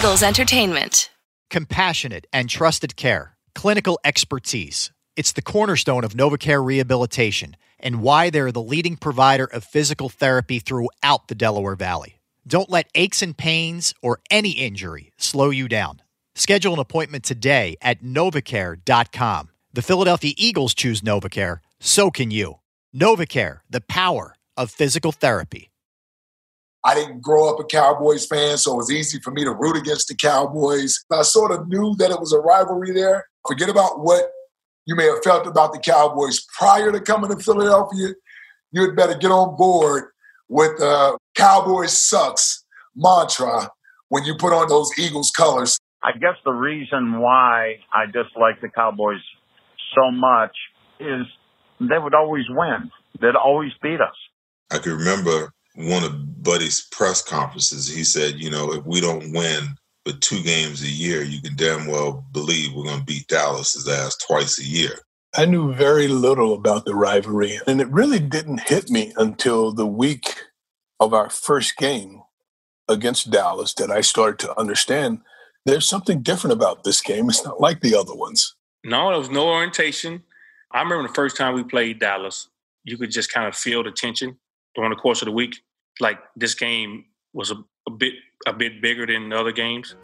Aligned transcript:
Eagles 0.00 0.22
Entertainment. 0.22 1.10
Compassionate 1.50 2.26
and 2.32 2.48
trusted 2.48 2.96
care, 2.96 3.36
clinical 3.54 4.00
expertise. 4.02 4.92
It's 5.14 5.32
the 5.32 5.42
cornerstone 5.42 6.04
of 6.04 6.14
NovaCare 6.14 6.64
rehabilitation 6.64 7.54
and 7.78 8.00
why 8.00 8.30
they're 8.30 8.50
the 8.50 8.62
leading 8.62 8.96
provider 8.96 9.44
of 9.44 9.62
physical 9.62 10.08
therapy 10.08 10.58
throughout 10.58 11.28
the 11.28 11.34
Delaware 11.34 11.76
Valley. 11.76 12.18
Don't 12.46 12.70
let 12.70 12.88
aches 12.94 13.20
and 13.20 13.36
pains 13.36 13.92
or 14.00 14.20
any 14.30 14.52
injury 14.52 15.12
slow 15.18 15.50
you 15.50 15.68
down. 15.68 16.00
Schedule 16.34 16.72
an 16.72 16.78
appointment 16.78 17.22
today 17.22 17.76
at 17.82 18.02
novacare.com. 18.02 19.50
The 19.74 19.82
Philadelphia 19.82 20.32
Eagles 20.38 20.72
choose 20.72 21.02
NovaCare, 21.02 21.58
so 21.78 22.10
can 22.10 22.30
you. 22.30 22.54
NovaCare, 22.96 23.58
the 23.68 23.82
power 23.82 24.34
of 24.56 24.70
physical 24.70 25.12
therapy. 25.12 25.69
I 26.84 26.94
didn't 26.94 27.20
grow 27.20 27.52
up 27.52 27.60
a 27.60 27.64
Cowboys 27.64 28.26
fan, 28.26 28.56
so 28.56 28.72
it 28.72 28.76
was 28.76 28.90
easy 28.90 29.18
for 29.20 29.30
me 29.32 29.44
to 29.44 29.52
root 29.52 29.76
against 29.76 30.08
the 30.08 30.14
Cowboys. 30.14 30.98
I 31.12 31.22
sort 31.22 31.52
of 31.52 31.68
knew 31.68 31.94
that 31.98 32.10
it 32.10 32.18
was 32.18 32.32
a 32.32 32.38
rivalry 32.38 32.92
there. 32.92 33.26
Forget 33.46 33.68
about 33.68 34.00
what 34.00 34.30
you 34.86 34.96
may 34.96 35.04
have 35.04 35.22
felt 35.22 35.46
about 35.46 35.72
the 35.72 35.78
Cowboys 35.78 36.40
prior 36.58 36.90
to 36.90 37.00
coming 37.00 37.30
to 37.30 37.36
Philadelphia. 37.42 38.14
You 38.72 38.82
had 38.82 38.96
better 38.96 39.14
get 39.14 39.30
on 39.30 39.56
board 39.56 40.04
with 40.48 40.78
the 40.78 41.18
Cowboys 41.34 41.92
sucks 41.92 42.64
mantra 42.96 43.70
when 44.08 44.24
you 44.24 44.34
put 44.36 44.52
on 44.52 44.68
those 44.68 44.90
Eagles 44.98 45.30
colors. 45.36 45.78
I 46.02 46.12
guess 46.12 46.36
the 46.44 46.52
reason 46.52 47.20
why 47.20 47.76
I 47.94 48.06
dislike 48.06 48.60
the 48.62 48.70
Cowboys 48.74 49.20
so 49.94 50.10
much 50.10 50.56
is 50.98 51.26
they 51.78 51.98
would 51.98 52.14
always 52.14 52.44
win. 52.48 52.90
They'd 53.20 53.36
always 53.36 53.72
beat 53.82 54.00
us. 54.00 54.16
I 54.70 54.78
can 54.78 54.92
remember 54.92 55.52
one 55.88 56.04
of 56.04 56.42
Buddy's 56.42 56.86
press 56.92 57.22
conferences, 57.22 57.88
he 57.88 58.04
said, 58.04 58.40
you 58.40 58.50
know, 58.50 58.72
if 58.72 58.84
we 58.84 59.00
don't 59.00 59.32
win 59.32 59.76
but 60.04 60.20
two 60.20 60.42
games 60.42 60.82
a 60.82 60.88
year, 60.88 61.22
you 61.22 61.42
can 61.42 61.56
damn 61.56 61.86
well 61.86 62.24
believe 62.32 62.72
we're 62.72 62.84
going 62.84 63.00
to 63.00 63.04
beat 63.04 63.28
Dallas's 63.28 63.86
ass 63.88 64.16
twice 64.16 64.58
a 64.58 64.64
year. 64.64 64.98
I 65.36 65.44
knew 65.44 65.72
very 65.72 66.08
little 66.08 66.54
about 66.54 66.84
the 66.84 66.94
rivalry, 66.94 67.60
and 67.66 67.80
it 67.80 67.88
really 67.88 68.18
didn't 68.18 68.68
hit 68.68 68.90
me 68.90 69.12
until 69.16 69.72
the 69.72 69.86
week 69.86 70.36
of 70.98 71.14
our 71.14 71.30
first 71.30 71.76
game 71.76 72.22
against 72.88 73.30
Dallas 73.30 73.72
that 73.74 73.90
I 73.90 74.00
started 74.00 74.38
to 74.40 74.58
understand 74.58 75.20
there's 75.66 75.88
something 75.88 76.22
different 76.22 76.52
about 76.52 76.84
this 76.84 77.00
game. 77.00 77.28
It's 77.28 77.44
not 77.44 77.60
like 77.60 77.80
the 77.80 77.94
other 77.94 78.14
ones. 78.14 78.54
No, 78.84 79.10
there 79.10 79.18
was 79.18 79.30
no 79.30 79.48
orientation. 79.48 80.22
I 80.72 80.82
remember 80.82 81.06
the 81.06 81.14
first 81.14 81.36
time 81.36 81.54
we 81.54 81.62
played 81.62 82.00
Dallas, 82.00 82.48
you 82.84 82.96
could 82.96 83.10
just 83.10 83.32
kind 83.32 83.46
of 83.46 83.54
feel 83.54 83.82
the 83.82 83.90
tension 83.90 84.38
during 84.74 84.90
the 84.90 84.96
course 84.96 85.22
of 85.22 85.26
the 85.26 85.32
week. 85.32 85.62
Like 86.00 86.18
this 86.34 86.54
game 86.54 87.04
was 87.34 87.50
a, 87.50 87.56
a 87.86 87.90
bit 87.90 88.14
a 88.46 88.54
bit 88.54 88.80
bigger 88.80 89.06
than 89.06 89.28
the 89.28 89.38
other 89.38 89.52
games. 89.52 89.94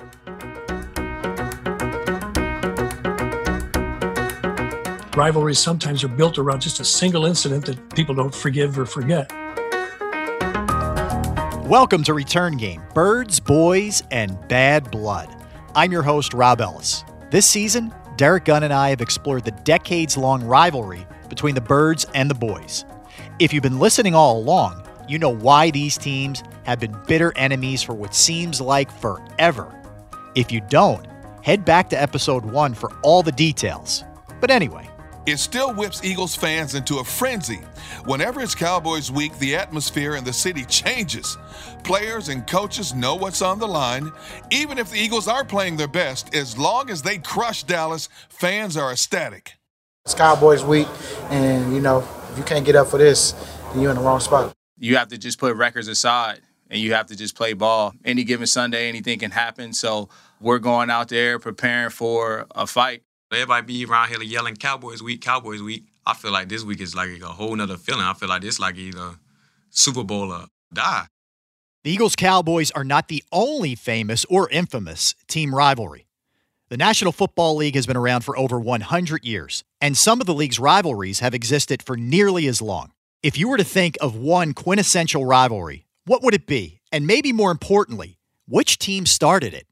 Rivalries 5.17 5.58
sometimes 5.58 6.05
are 6.05 6.08
built 6.08 6.36
around 6.36 6.61
just 6.61 6.80
a 6.80 6.84
single 6.84 7.24
incident 7.24 7.64
that 7.64 7.94
people 7.94 8.14
don't 8.14 8.34
forgive 8.34 8.78
or 8.78 8.84
forget. 8.84 9.33
Welcome 11.64 12.05
to 12.05 12.12
Return 12.12 12.58
Game 12.58 12.83
Birds, 12.92 13.41
Boys, 13.41 14.02
and 14.11 14.39
Bad 14.48 14.91
Blood. 14.91 15.34
I'm 15.74 15.92
your 15.92 16.02
host, 16.02 16.34
Rob 16.34 16.61
Ellis. 16.61 17.05
This 17.30 17.47
season, 17.47 17.91
Derrick 18.17 18.44
Gunn 18.44 18.64
and 18.64 18.72
I 18.74 18.91
have 18.91 19.00
explored 19.00 19.47
the 19.47 19.52
decades 19.64 20.19
long 20.19 20.44
rivalry 20.44 21.06
between 21.30 21.55
the 21.55 21.62
Birds 21.62 22.05
and 22.14 22.30
the 22.30 22.34
Boys. 22.34 22.84
If 23.39 23.55
you've 23.55 23.62
been 23.62 23.78
listening 23.78 24.14
all 24.14 24.39
along, 24.39 24.86
you 25.09 25.19
know 25.19 25.31
why 25.31 25.71
these 25.71 25.97
teams 25.97 26.43
have 26.65 26.81
been 26.81 26.97
bitter 27.07 27.33
enemies 27.37 27.83
for 27.83 27.95
what 27.95 28.15
seems 28.15 28.61
like 28.61 28.91
forever. 28.91 29.73
If 30.35 30.51
you 30.51 30.61
don't, 30.63 31.07
head 31.43 31.65
back 31.65 31.89
to 31.91 32.01
episode 32.01 32.45
one 32.45 32.75
for 32.75 32.93
all 33.03 33.23
the 33.23 33.33
details. 33.33 34.05
But 34.41 34.51
anyway, 34.51 34.89
it 35.27 35.39
still 35.39 35.73
whips 35.75 36.05
Eagles 36.05 36.35
fans 36.35 36.75
into 36.75 36.98
a 36.98 37.05
frenzy. 37.05 37.61
Whenever 38.05 38.41
it's 38.41 38.55
Cowboys 38.55 39.11
week, 39.11 39.36
the 39.39 39.57
atmosphere 39.57 40.17
in 40.17 40.25
the 40.25 40.33
city 40.33 40.64
changes. 40.64 41.36
Players 41.85 42.29
and 42.29 42.47
coaches 42.47 42.95
know 42.95 43.14
what's 43.14 43.42
on 43.42 43.59
the 43.59 43.67
line. 43.67 44.13
Even 44.51 44.79
if 44.79 44.91
the 44.91 44.98
Eagles 44.98 45.29
are 45.29 45.45
playing 45.45 45.77
their 45.77 45.89
best, 45.89 46.35
as 46.35 46.59
long 46.59 46.91
as 46.91 47.03
they 47.03 47.19
crush 47.19 47.63
Dallas, 47.63 48.09
fans 48.29 48.77
are 48.77 48.92
ecstatic. 48.92 49.55
It's 50.05 50.14
Cowboys 50.14 50.64
week, 50.64 50.89
and 51.30 51.75
you 51.75 51.80
know, 51.80 52.07
if 52.30 52.39
you 52.39 52.45
can't 52.45 52.64
get 52.64 52.77
up 52.77 52.86
for 52.86 52.98
this, 52.98 53.33
then 53.73 53.83
you're 53.83 53.91
in 53.91 53.97
the 53.97 54.03
wrong 54.03 54.20
spot 54.20 54.55
you 54.79 54.97
have 54.97 55.09
to 55.09 55.19
just 55.19 55.39
put 55.39 55.57
records 55.57 55.89
aside 55.89 56.41
and 56.70 56.81
you 56.81 56.95
have 56.95 57.07
to 57.07 57.17
just 57.17 57.37
play 57.37 57.53
ball. 57.53 57.92
Any 58.05 58.25
given 58.25 58.47
Sunday, 58.47 58.89
anything 58.89 59.19
can 59.19 59.31
happen. 59.31 59.73
So 59.73 60.09
we're 60.41 60.59
going 60.59 60.91
out 60.91 61.09
there 61.09 61.39
preparing 61.39 61.91
for 61.91 62.47
a 62.55 62.67
fight. 62.67 63.03
Everybody 63.33 63.67
be 63.67 63.85
around 63.85 64.09
here 64.09 64.23
yelling 64.23 64.57
Cowboys 64.57 65.03
week, 65.03 65.20
Cowboys 65.20 65.63
week. 65.63 65.85
I 66.05 66.15
feel 66.15 66.31
like 66.31 66.48
this 66.48 66.63
week 66.63 66.81
is 66.81 66.95
like 66.95 67.20
a 67.20 67.27
whole 67.27 67.55
nother 67.57 67.77
feeling. 67.77 68.03
I 68.03 68.15
feel 68.15 68.29
like 68.29 68.45
it's 68.45 68.61
like 68.61 68.77
either 68.77 69.17
Super 69.70 70.05
Bowl 70.05 70.33
or 70.33 70.47
die. 70.73 71.07
The 71.83 71.91
Eagles 71.91 72.17
Cowboys 72.17 72.70
are 72.73 72.85
not 72.85 73.09
the 73.09 73.23
only 73.33 73.75
famous 73.75 74.25
or 74.27 74.48
infamous 74.51 75.15
team 75.29 75.55
rivalry. 75.55 76.07
The 76.69 76.77
National 76.77 77.13
Football 77.13 77.57
League 77.57 77.77
has 77.77 77.86
been 77.86 77.97
around 77.97 78.23
for 78.23 78.36
over 78.36 78.59
100 78.59 79.25
years, 79.25 79.63
and 79.81 79.97
some 79.97 80.20
of 80.20 80.27
the 80.27 80.35
league's 80.35 80.59
rivalries 80.59 81.20
have 81.20 81.33
existed 81.33 81.83
for 81.85 81.97
nearly 81.97 82.48
as 82.48 82.61
long. 82.61 82.91
If 83.27 83.37
you 83.37 83.48
were 83.48 83.57
to 83.57 83.64
think 83.64 83.98
of 84.01 84.14
one 84.14 84.55
quintessential 84.55 85.27
rivalry, 85.27 85.89
what 86.05 86.23
would 86.23 86.33
it 86.33 86.47
be? 86.47 86.81
And 86.92 87.09
maybe 87.09 87.33
more 87.33 87.51
importantly, 87.51 88.20
which 88.47 88.79
team 88.79 89.05
started 89.05 89.53
it? 89.53 89.67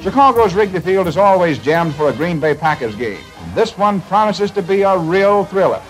Chicago's 0.00 0.54
Wrigley 0.54 0.78
Field 0.78 1.08
is 1.08 1.16
always 1.16 1.58
jammed 1.58 1.96
for 1.96 2.08
a 2.08 2.12
Green 2.12 2.38
Bay 2.38 2.54
Packers 2.54 2.94
game. 2.94 3.18
This 3.52 3.76
one 3.76 4.00
promises 4.02 4.52
to 4.52 4.62
be 4.62 4.82
a 4.82 4.96
real 4.96 5.44
thriller. 5.46 5.82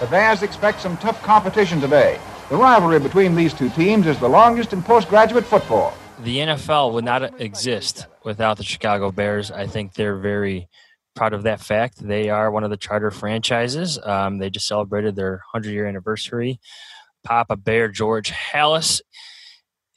The 0.00 0.06
Bears 0.06 0.42
expect 0.42 0.80
some 0.80 0.96
tough 0.96 1.22
competition 1.22 1.78
today. 1.78 2.18
The 2.48 2.56
rivalry 2.56 3.00
between 3.00 3.34
these 3.34 3.52
two 3.52 3.68
teams 3.68 4.06
is 4.06 4.18
the 4.18 4.30
longest 4.30 4.72
in 4.72 4.82
postgraduate 4.82 5.44
football. 5.44 5.92
The 6.20 6.38
NFL 6.38 6.94
would 6.94 7.04
not 7.04 7.38
exist 7.38 8.06
without 8.24 8.56
the 8.56 8.64
Chicago 8.64 9.12
Bears. 9.12 9.50
I 9.50 9.66
think 9.66 9.92
they're 9.92 10.16
very 10.16 10.70
proud 11.18 11.34
of 11.34 11.42
that 11.42 11.60
fact. 11.60 11.98
They 11.98 12.30
are 12.30 12.48
one 12.48 12.62
of 12.62 12.70
the 12.70 12.76
charter 12.76 13.10
franchises. 13.10 13.98
Um, 14.04 14.38
they 14.38 14.50
just 14.50 14.68
celebrated 14.68 15.16
their 15.16 15.42
100 15.52 15.70
year 15.70 15.84
anniversary. 15.84 16.60
Papa 17.24 17.56
Bear 17.56 17.88
George 17.88 18.30
Halas 18.30 19.00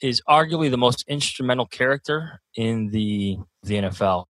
is 0.02 0.20
arguably 0.28 0.72
the 0.72 0.80
most 0.80 1.06
instrumental 1.08 1.68
character 1.68 2.42
in 2.56 2.90
the 2.90 3.38
the 3.62 3.76
NFL. 3.76 4.26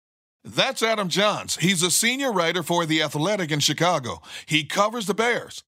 That's 0.44 0.82
Adam 0.82 1.10
Jahns. 1.10 1.60
He's 1.60 1.84
a 1.84 1.92
senior 1.92 2.32
writer 2.32 2.64
for 2.64 2.88
The 2.88 3.04
Athletic 3.04 3.52
in 3.52 3.60
Chicago. 3.60 4.24
He 4.48 4.64
covers 4.64 5.06
the 5.06 5.14
Bears. 5.14 5.64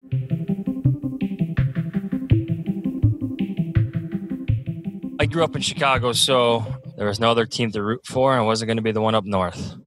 I 5.20 5.26
grew 5.26 5.44
up 5.44 5.56
in 5.56 5.64
Chicago, 5.64 6.12
so 6.12 6.64
there 6.96 7.08
was 7.08 7.20
no 7.20 7.32
other 7.32 7.48
team 7.48 7.72
to 7.72 7.82
root 7.82 8.06
for, 8.06 8.34
and 8.34 8.44
it 8.44 8.46
wasn't 8.46 8.68
going 8.68 8.78
to 8.78 8.84
be 8.84 8.92
the 8.92 9.02
one 9.02 9.16
up 9.16 9.26
north. 9.26 9.78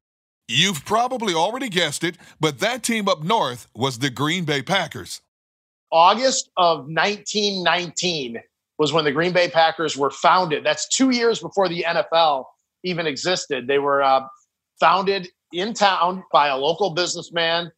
You've 0.51 0.85
probably 0.85 1.33
already 1.33 1.69
guessed 1.69 2.03
it, 2.03 2.19
but 2.41 2.59
that 2.59 2.83
team 2.83 3.09
up 3.09 3.23
north 3.23 3.69
was 3.73 4.01
the 4.01 4.11
Green 4.11 4.45
Bay 4.45 4.63
Packers. 4.63 5.21
August 5.93 6.51
of 6.57 6.89
1919 6.89 8.41
was 8.77 8.93
when 8.93 9.05
the 9.05 9.13
Green 9.13 9.33
Bay 9.33 9.49
Packers 9.49 9.97
were 9.97 10.11
founded. 10.11 10.65
That's 10.67 10.89
two 10.89 11.11
years 11.11 11.39
before 11.39 11.69
the 11.69 11.85
NFL 11.87 12.47
even 12.83 13.07
existed. 13.07 13.69
They 13.69 13.79
were 13.79 14.03
uh, 14.03 14.23
founded 14.81 15.29
in 15.53 15.73
town 15.73 16.25
by 16.33 16.49
a 16.49 16.57
local 16.57 16.95
businessman. 16.95 17.71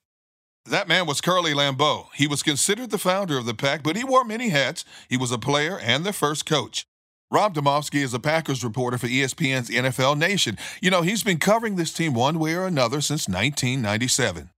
That 0.64 0.88
man 0.88 1.06
was 1.06 1.20
Curly 1.20 1.52
Lambeau. 1.52 2.06
He 2.14 2.26
was 2.26 2.42
considered 2.42 2.90
the 2.90 2.96
founder 2.96 3.36
of 3.36 3.44
the 3.44 3.54
pack, 3.54 3.82
but 3.82 3.96
he 3.96 4.04
wore 4.04 4.24
many 4.24 4.48
hats. 4.48 4.86
He 5.10 5.18
was 5.18 5.30
a 5.30 5.38
player 5.38 5.78
and 5.78 6.04
the 6.04 6.12
first 6.14 6.46
coach. 6.46 6.86
Rob 7.32 7.54
Demovsky 7.54 8.02
is 8.02 8.12
a 8.12 8.20
Packers 8.20 8.62
reporter 8.62 8.98
for 8.98 9.06
ESPN's 9.06 9.70
NFL 9.70 10.18
Nation. 10.18 10.58
You 10.82 10.90
know, 10.90 11.00
he's 11.00 11.22
been 11.22 11.38
covering 11.38 11.76
this 11.76 11.90
team 11.90 12.12
one 12.12 12.38
way 12.38 12.54
or 12.54 12.66
another 12.66 13.00
since 13.00 13.26
1997. 13.26 14.50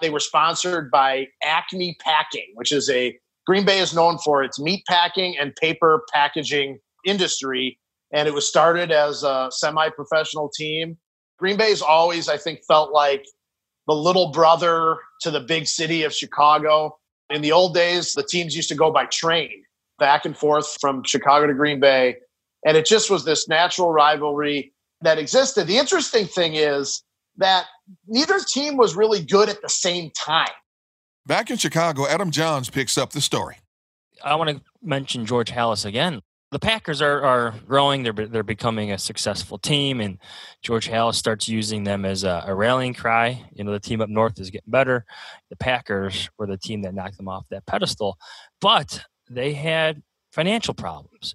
They 0.00 0.10
were 0.10 0.18
sponsored 0.18 0.90
by 0.90 1.28
Acme 1.44 1.96
Packing, 2.00 2.54
which 2.56 2.72
is 2.72 2.90
a 2.90 3.16
Green 3.46 3.64
Bay 3.64 3.78
is 3.78 3.94
known 3.94 4.18
for 4.18 4.42
its 4.42 4.58
meat 4.58 4.82
packing 4.88 5.36
and 5.40 5.54
paper 5.54 6.02
packaging 6.12 6.80
industry. 7.06 7.78
And 8.12 8.26
it 8.26 8.34
was 8.34 8.48
started 8.48 8.90
as 8.90 9.22
a 9.22 9.48
semi 9.52 9.88
professional 9.90 10.48
team. 10.48 10.98
Green 11.38 11.56
Bay's 11.56 11.82
always, 11.82 12.28
I 12.28 12.36
think, 12.36 12.64
felt 12.66 12.92
like 12.92 13.24
the 13.86 13.94
little 13.94 14.32
brother 14.32 14.96
to 15.20 15.30
the 15.30 15.40
big 15.40 15.68
city 15.68 16.02
of 16.02 16.12
Chicago. 16.12 16.98
In 17.30 17.42
the 17.42 17.52
old 17.52 17.74
days, 17.74 18.14
the 18.14 18.24
teams 18.24 18.56
used 18.56 18.70
to 18.70 18.74
go 18.74 18.90
by 18.90 19.06
train 19.06 19.62
back 20.02 20.24
and 20.24 20.36
forth 20.36 20.76
from 20.80 21.04
Chicago 21.04 21.46
to 21.46 21.54
Green 21.54 21.78
Bay. 21.78 22.16
And 22.66 22.76
it 22.76 22.86
just 22.86 23.08
was 23.08 23.24
this 23.24 23.46
natural 23.46 23.92
rivalry 23.92 24.72
that 25.02 25.16
existed. 25.16 25.68
The 25.68 25.78
interesting 25.78 26.26
thing 26.26 26.54
is 26.56 27.04
that 27.36 27.66
neither 28.08 28.40
team 28.40 28.76
was 28.76 28.96
really 28.96 29.24
good 29.24 29.48
at 29.48 29.62
the 29.62 29.68
same 29.68 30.10
time. 30.10 30.50
Back 31.24 31.52
in 31.52 31.56
Chicago, 31.56 32.08
Adam 32.08 32.32
Jahns 32.32 32.70
picks 32.70 32.98
up 32.98 33.12
the 33.12 33.20
story. 33.20 33.58
I 34.24 34.34
want 34.34 34.50
to 34.50 34.60
mention 34.82 35.24
George 35.24 35.52
Halas 35.52 35.86
again. 35.86 36.20
The 36.50 36.58
Packers 36.58 37.00
are, 37.00 37.24
are 37.24 37.54
growing. 37.64 38.02
They're 38.02 38.12
they're 38.12 38.42
becoming 38.42 38.90
a 38.90 38.98
successful 38.98 39.56
team, 39.56 40.00
and 40.00 40.18
George 40.62 40.88
Halas 40.88 41.14
starts 41.14 41.48
using 41.48 41.84
them 41.84 42.04
as 42.04 42.24
a, 42.24 42.44
a 42.46 42.54
rallying 42.54 42.92
cry. 42.92 43.42
You 43.54 43.64
know, 43.64 43.72
the 43.72 43.80
team 43.80 44.00
up 44.00 44.10
north 44.10 44.38
is 44.38 44.50
getting 44.50 44.70
better. 44.70 45.06
The 45.48 45.56
Packers 45.56 46.28
were 46.38 46.46
the 46.46 46.58
team 46.58 46.82
that 46.82 46.92
knocked 46.92 47.16
them 47.16 47.28
off 47.28 47.46
that 47.50 47.64
pedestal, 47.66 48.18
but 48.60 49.02
they 49.34 49.52
had 49.52 50.02
financial 50.30 50.74
problems. 50.74 51.34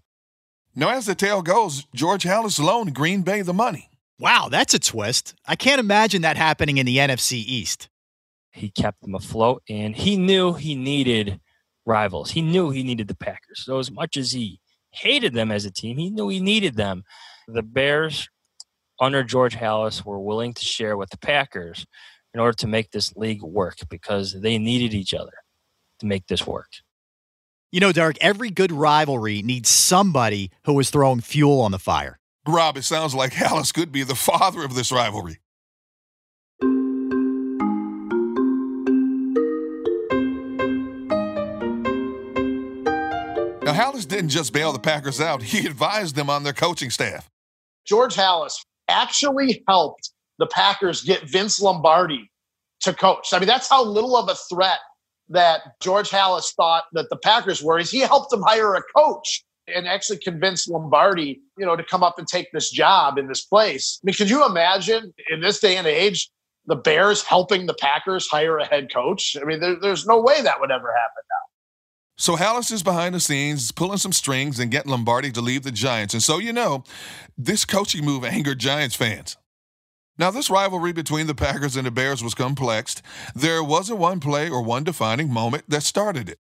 Now, 0.75 0.89
as 0.89 1.05
the 1.05 1.15
tale 1.15 1.41
goes, 1.41 1.87
George 1.95 2.23
Halas 2.23 2.63
loaned 2.63 2.93
Green 2.93 3.23
Bay 3.23 3.41
the 3.41 3.53
money. 3.53 3.89
Wow, 4.19 4.47
that's 4.49 4.73
a 4.73 4.79
twist. 4.79 5.35
I 5.45 5.55
can't 5.55 5.79
imagine 5.79 6.21
that 6.21 6.37
happening 6.37 6.77
in 6.77 6.85
the 6.85 6.97
NFC 6.97 7.33
East. 7.33 7.89
He 8.51 8.69
kept 8.69 9.01
them 9.01 9.15
afloat, 9.15 9.63
and 9.69 9.95
he 9.95 10.17
knew 10.17 10.53
he 10.53 10.75
needed 10.75 11.39
rivals. 11.85 12.31
He 12.31 12.41
knew 12.41 12.69
he 12.69 12.83
needed 12.83 13.07
the 13.07 13.15
Packers. 13.15 13.63
So, 13.63 13.79
as 13.79 13.91
much 13.91 14.17
as 14.17 14.31
he 14.31 14.59
hated 14.91 15.33
them 15.33 15.51
as 15.51 15.65
a 15.65 15.71
team, 15.71 15.97
he 15.97 16.09
knew 16.09 16.29
he 16.29 16.39
needed 16.39 16.75
them. 16.75 17.03
The 17.47 17.61
Bears, 17.61 18.27
under 18.99 19.23
George 19.23 19.55
Halas, 19.55 20.03
were 20.03 20.19
willing 20.19 20.53
to 20.53 20.65
share 20.65 20.97
with 20.97 21.09
the 21.11 21.17
Packers 21.17 21.85
in 22.33 22.39
order 22.39 22.55
to 22.57 22.67
make 22.67 22.91
this 22.91 23.15
league 23.15 23.43
work 23.43 23.77
because 23.89 24.39
they 24.41 24.57
needed 24.57 24.93
each 24.93 25.13
other 25.13 25.33
to 25.99 26.05
make 26.05 26.27
this 26.27 26.45
work. 26.45 26.69
You 27.69 27.81
know, 27.81 27.91
Derrick, 27.91 28.17
every 28.21 28.49
good 28.49 28.71
rivalry 28.71 29.41
needs 29.41 29.67
somebody 29.67 30.51
who 30.63 30.79
is 30.79 30.89
throwing 30.89 31.19
fuel 31.19 31.59
on 31.59 31.71
the 31.71 31.79
fire. 31.79 32.17
Rob, 32.47 32.77
it 32.77 32.83
sounds 32.83 33.13
like 33.13 33.33
Halas 33.33 33.73
could 33.73 33.91
be 33.91 34.03
the 34.03 34.15
father 34.15 34.63
of 34.63 34.73
this 34.73 34.89
rivalry. 34.89 35.39
Now, 43.63 43.73
Halas 43.73 44.07
didn't 44.07 44.29
just 44.29 44.53
bail 44.53 44.71
the 44.71 44.79
Packers 44.79 45.19
out, 45.19 45.43
he 45.43 45.67
advised 45.67 46.15
them 46.15 46.29
on 46.29 46.43
their 46.43 46.53
coaching 46.53 46.89
staff. 46.89 47.29
George 47.85 48.15
Halas 48.15 48.53
actually 48.87 49.61
helped 49.67 50.11
the 50.39 50.47
Packers 50.47 51.03
get 51.03 51.29
Vince 51.29 51.59
Lombardi 51.59 52.31
to 52.81 52.93
coach. 52.93 53.33
I 53.33 53.39
mean, 53.39 53.47
that's 53.47 53.67
how 53.67 53.83
little 53.83 54.15
of 54.15 54.29
a 54.29 54.35
threat 54.49 54.79
that 55.29 55.61
George 55.81 56.09
Halas 56.09 56.53
thought 56.55 56.85
that 56.93 57.09
the 57.09 57.17
Packers 57.17 57.61
were. 57.61 57.79
Is 57.79 57.91
he 57.91 57.99
helped 57.99 58.31
them 58.31 58.41
hire 58.41 58.75
a 58.75 58.81
coach 58.95 59.43
and 59.67 59.87
actually 59.87 60.17
convince 60.17 60.67
Lombardi, 60.67 61.41
you 61.57 61.65
know, 61.65 61.75
to 61.75 61.83
come 61.83 62.03
up 62.03 62.17
and 62.17 62.27
take 62.27 62.51
this 62.53 62.71
job 62.71 63.17
in 63.17 63.27
this 63.27 63.43
place. 63.43 63.99
I 64.01 64.05
mean, 64.05 64.13
could 64.13 64.29
you 64.29 64.45
imagine 64.45 65.13
in 65.29 65.41
this 65.41 65.59
day 65.59 65.77
and 65.77 65.85
age 65.85 66.29
the 66.65 66.75
Bears 66.75 67.23
helping 67.23 67.65
the 67.65 67.73
Packers 67.73 68.27
hire 68.27 68.57
a 68.57 68.65
head 68.65 68.93
coach? 68.93 69.35
I 69.39 69.45
mean, 69.45 69.59
there, 69.59 69.75
there's 69.79 70.05
no 70.05 70.21
way 70.21 70.41
that 70.41 70.59
would 70.59 70.71
ever 70.71 70.87
happen 70.87 71.23
now. 71.29 71.47
So 72.19 72.35
Halas 72.35 72.71
is 72.71 72.81
behind 72.81 73.13
the 73.13 73.19
scenes, 73.19 73.71
pulling 73.71 73.99
some 73.99 74.13
strings 74.13 74.59
and 74.59 74.71
getting 74.71 74.91
Lombardi 74.91 75.31
to 75.33 75.41
leave 75.41 75.63
the 75.63 75.71
Giants. 75.71 76.13
And 76.13 76.23
so 76.23 76.39
you 76.39 76.51
know, 76.51 76.83
this 77.37 77.65
coaching 77.65 78.03
move 78.03 78.23
angered 78.23 78.59
Giants 78.59 78.95
fans. 78.95 79.37
Now, 80.19 80.31
this 80.31 80.49
rivalry 80.49 80.93
between 80.93 81.27
the 81.27 81.35
Packers 81.35 81.75
and 81.75 81.85
the 81.85 81.91
Bears 81.91 82.23
was 82.23 82.33
complex. 82.33 83.01
There 83.35 83.63
wasn't 83.63 83.99
one 83.99 84.19
play 84.19 84.49
or 84.49 84.63
one 84.63 84.83
defining 84.83 85.31
moment 85.31 85.65
that 85.67 85.83
started 85.83 86.27
it. 86.29 86.39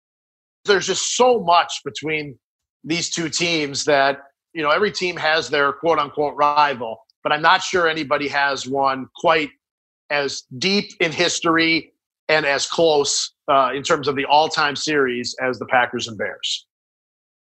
There's 0.65 0.87
just 0.87 1.17
so 1.17 1.41
much 1.41 1.81
between 1.85 2.38
these 2.85 3.11
two 3.11 3.29
teams 3.29 3.85
that, 3.85 4.19
you 4.53 4.62
know, 4.62 4.71
every 4.71 4.93
team 4.93 5.17
has 5.17 5.50
their 5.50 5.73
quote 5.73 5.99
unquote 5.99 6.35
rival, 6.37 6.99
but 7.23 7.32
I'm 7.32 7.43
not 7.43 7.62
sure 7.62 7.88
anybody 7.88 8.29
has 8.29 8.67
one 8.67 9.06
quite 9.17 9.50
as 10.11 10.43
deep 10.59 10.93
in 11.00 11.11
history 11.11 11.93
and 12.29 12.47
as 12.47 12.67
close 12.67 13.32
uh, 13.49 13.70
in 13.75 13.82
terms 13.82 14.09
of 14.09 14.17
the 14.17 14.25
all 14.27 14.49
time 14.49 14.77
series 14.77 15.35
as 15.43 15.59
the 15.59 15.67
Packers 15.67 16.06
and 16.06 16.17
Bears. 16.17 16.67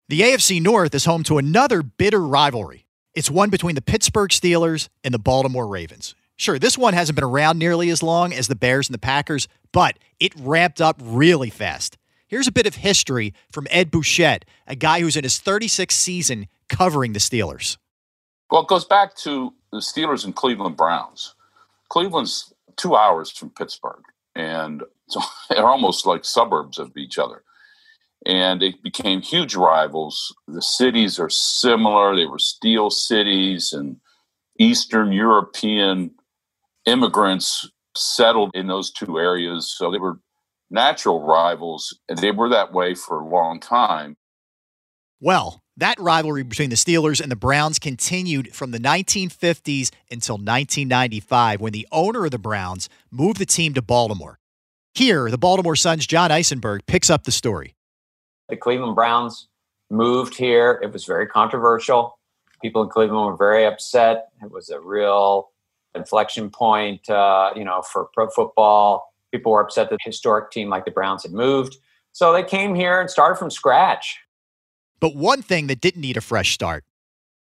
The 0.08 0.20
AFC 0.20 0.60
North 0.62 0.94
is 0.94 1.06
home 1.06 1.22
to 1.25 1.38
another 1.38 1.82
bitter 1.82 2.20
rivalry. 2.20 2.83
It's 3.14 3.31
one 3.31 3.49
between 3.49 3.76
the 3.76 3.82
Pittsburgh 3.82 4.31
Steelers 4.31 4.88
and 5.05 5.14
the 5.14 5.20
Baltimore 5.20 5.69
Ravens. 5.69 6.16
Sure, 6.34 6.58
this 6.58 6.76
one 6.76 6.94
hasn't 6.94 7.14
been 7.14 7.25
around 7.25 7.61
nearly 7.61 7.88
as 7.90 8.02
long 8.02 8.32
as 8.32 8.49
the 8.49 8.56
Bears 8.56 8.88
and 8.88 8.94
the 8.94 8.99
Packers, 8.99 9.46
but 9.70 10.00
it 10.19 10.32
ramped 10.37 10.81
up 10.81 11.00
really 11.00 11.49
fast. 11.49 11.96
Here's 12.26 12.49
a 12.49 12.52
bit 12.52 12.66
of 12.66 12.75
history 12.75 13.32
from 13.52 13.69
Ed 13.70 13.93
Bouchette, 13.93 14.44
a 14.66 14.75
guy 14.75 15.00
who's 15.00 15.14
in 15.16 15.22
his 15.22 15.38
36th 15.38 15.93
season 15.93 16.49
covering 16.69 17.12
the 17.12 17.20
Steelers. 17.20 17.76
Well, 18.50 18.62
it 18.62 18.69
goes 18.69 18.84
back 18.84 19.14
to 19.19 19.55
the 19.70 19.78
Steelers 19.78 20.25
and 20.25 20.34
Cleveland 20.34 20.76
Browns. 20.76 21.37
Cleveland's 21.90 22.52
two 22.75 22.96
hours 22.96 23.31
from 23.31 23.50
Pittsburgh, 23.50 24.02
and 24.34 24.82
so 25.08 25.20
they're 25.50 25.69
almost 25.69 26.05
like 26.05 26.25
suburbs 26.25 26.81
of 26.81 26.96
each 26.96 27.17
other. 27.17 27.44
And 28.26 28.60
they 28.60 28.74
became 28.82 29.20
huge 29.20 29.54
rivals. 29.54 30.34
The 30.48 30.62
cities 30.62 31.18
are 31.18 31.30
similar. 31.30 32.16
They 32.16 32.26
were 32.26 32.38
steel 32.38 32.90
cities, 32.90 33.72
and 33.72 33.96
Eastern 34.58 35.12
European 35.12 36.12
immigrants 36.86 37.68
settled 37.96 38.50
in 38.54 38.66
those 38.66 38.90
two 38.90 39.18
areas. 39.18 39.74
So 39.76 39.90
they 39.90 39.98
were 39.98 40.20
natural 40.70 41.20
rivals, 41.20 41.98
and 42.08 42.18
they 42.18 42.30
were 42.30 42.48
that 42.48 42.72
way 42.72 42.94
for 42.94 43.20
a 43.20 43.28
long 43.28 43.60
time. 43.60 44.16
Well, 45.20 45.60
that 45.76 45.98
rivalry 45.98 46.42
between 46.42 46.70
the 46.70 46.76
Steelers 46.76 47.20
and 47.20 47.30
the 47.30 47.36
Browns 47.36 47.78
continued 47.78 48.54
from 48.54 48.70
the 48.70 48.78
1950s 48.78 49.90
until 50.10 50.36
1995 50.36 51.60
when 51.60 51.72
the 51.72 51.88
owner 51.90 52.26
of 52.26 52.30
the 52.30 52.38
Browns 52.38 52.88
moved 53.10 53.38
the 53.38 53.46
team 53.46 53.74
to 53.74 53.82
Baltimore. 53.82 54.38
Here, 54.94 55.30
the 55.30 55.38
Baltimore 55.38 55.74
Sun's 55.74 56.06
John 56.06 56.30
Eisenberg 56.30 56.86
picks 56.86 57.10
up 57.10 57.24
the 57.24 57.32
story. 57.32 57.73
The 58.54 58.60
Cleveland 58.60 58.94
Browns 58.94 59.48
moved 59.90 60.36
here. 60.36 60.78
It 60.80 60.92
was 60.92 61.06
very 61.06 61.26
controversial. 61.26 62.20
People 62.62 62.84
in 62.84 62.88
Cleveland 62.88 63.26
were 63.26 63.36
very 63.36 63.66
upset. 63.66 64.28
It 64.44 64.52
was 64.52 64.70
a 64.70 64.78
real 64.78 65.50
inflection 65.96 66.50
point, 66.50 67.10
uh, 67.10 67.50
you 67.56 67.64
know, 67.64 67.82
for 67.82 68.10
pro 68.14 68.28
football. 68.28 69.12
People 69.32 69.50
were 69.50 69.60
upset 69.60 69.90
that 69.90 69.96
a 69.96 70.04
historic 70.04 70.52
team 70.52 70.68
like 70.68 70.84
the 70.84 70.92
Browns 70.92 71.24
had 71.24 71.32
moved. 71.32 71.78
So 72.12 72.32
they 72.32 72.44
came 72.44 72.76
here 72.76 73.00
and 73.00 73.10
started 73.10 73.40
from 73.40 73.50
scratch. 73.50 74.20
But 75.00 75.16
one 75.16 75.42
thing 75.42 75.66
that 75.66 75.80
didn't 75.80 76.02
need 76.02 76.16
a 76.16 76.20
fresh 76.20 76.54
start 76.54 76.84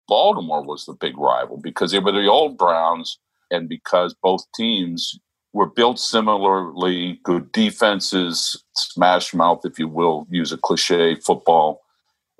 Baltimore 0.08 0.64
was 0.64 0.86
the 0.86 0.94
big 0.94 1.18
rival 1.18 1.58
because 1.58 1.92
they 1.92 2.00
were 2.00 2.14
the 2.14 2.28
old 2.28 2.58
Browns 2.58 3.20
and 3.52 3.68
because 3.68 4.16
both 4.24 4.46
teams 4.56 5.20
were 5.54 5.68
built 5.68 6.00
similarly, 6.00 7.20
good 7.24 7.52
defenses, 7.52 8.64
smash 8.76 9.34
mouth, 9.34 9.62
if 9.66 9.78
you 9.78 9.88
will, 9.88 10.28
use 10.30 10.52
a 10.52 10.58
cliche 10.58 11.16
football, 11.16 11.82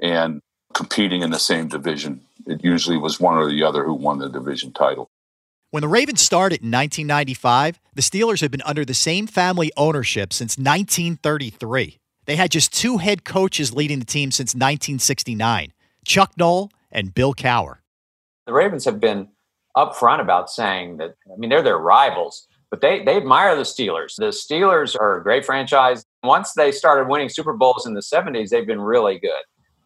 and 0.02 0.42
competing 0.74 1.22
in 1.22 1.30
the 1.30 1.40
same 1.40 1.68
division. 1.68 2.22
It 2.48 2.64
usually 2.64 2.98
was 2.98 3.20
one 3.20 3.38
or 3.38 3.48
the 3.48 3.64
other 3.64 3.84
who 3.86 3.94
won 3.94 4.18
the 4.18 4.30
division 4.30 4.74
title. 4.74 5.10
When 5.70 5.82
the 5.82 5.88
Ravens 5.88 6.22
started 6.22 6.62
in 6.62 6.72
1995, 6.72 7.80
the 7.96 8.02
Steelers 8.02 8.42
had 8.42 8.52
been 8.52 8.62
under 8.64 8.84
the 8.84 8.94
same 8.94 9.28
family 9.28 9.72
ownership 9.78 10.34
since 10.34 10.58
1933. 10.58 11.98
They 12.26 12.36
had 12.36 12.52
just 12.52 12.74
two 12.74 12.98
head 12.98 13.24
coaches 13.24 13.74
leading 13.74 14.00
the 14.00 14.06
team 14.06 14.32
since 14.32 14.54
1969 14.54 15.74
Chuck 16.06 16.34
Noll 16.38 16.70
and 16.92 17.14
Bill 17.14 17.34
Cowher. 17.34 17.78
The 18.46 18.54
Ravens 18.54 18.86
have 18.86 19.00
been 19.00 19.30
upfront 19.76 20.22
about 20.22 20.50
saying 20.50 20.98
that, 20.98 21.16
I 21.32 21.38
mean, 21.38 21.50
they're 21.50 21.64
their 21.64 21.80
rivals, 21.80 22.48
but 22.74 22.82
they, 22.82 23.04
they 23.04 23.18
admire 23.18 23.56
the 23.56 23.62
Steelers. 23.62 24.16
The 24.16 24.30
Steelers 24.30 25.00
are 25.00 25.20
a 25.20 25.22
great 25.22 25.46
franchise. 25.46 26.04
Once 26.24 26.54
they 26.54 26.72
started 26.72 27.08
winning 27.08 27.30
Super 27.30 27.54
Bowls 27.54 27.86
in 27.86 27.94
the 27.94 28.02
70s, 28.02 28.50
they've 28.50 28.66
been 28.66 28.82
really 28.82 29.20
good. 29.20 29.44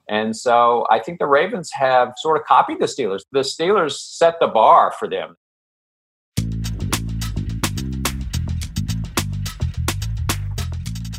And 0.07 0.33
so 0.33 0.87
I 0.89 0.99
think 0.99 1.19
the 1.19 1.25
Ravens 1.25 1.69
have 1.73 2.13
sort 2.15 2.39
of 2.39 2.45
copied 2.45 2.79
the 2.79 2.85
Steelers. 2.85 3.23
The 3.33 3.41
Steelers 3.41 3.97
set 3.97 4.35
the 4.39 4.47
bar 4.47 4.93
for 4.97 5.09
them. 5.09 5.35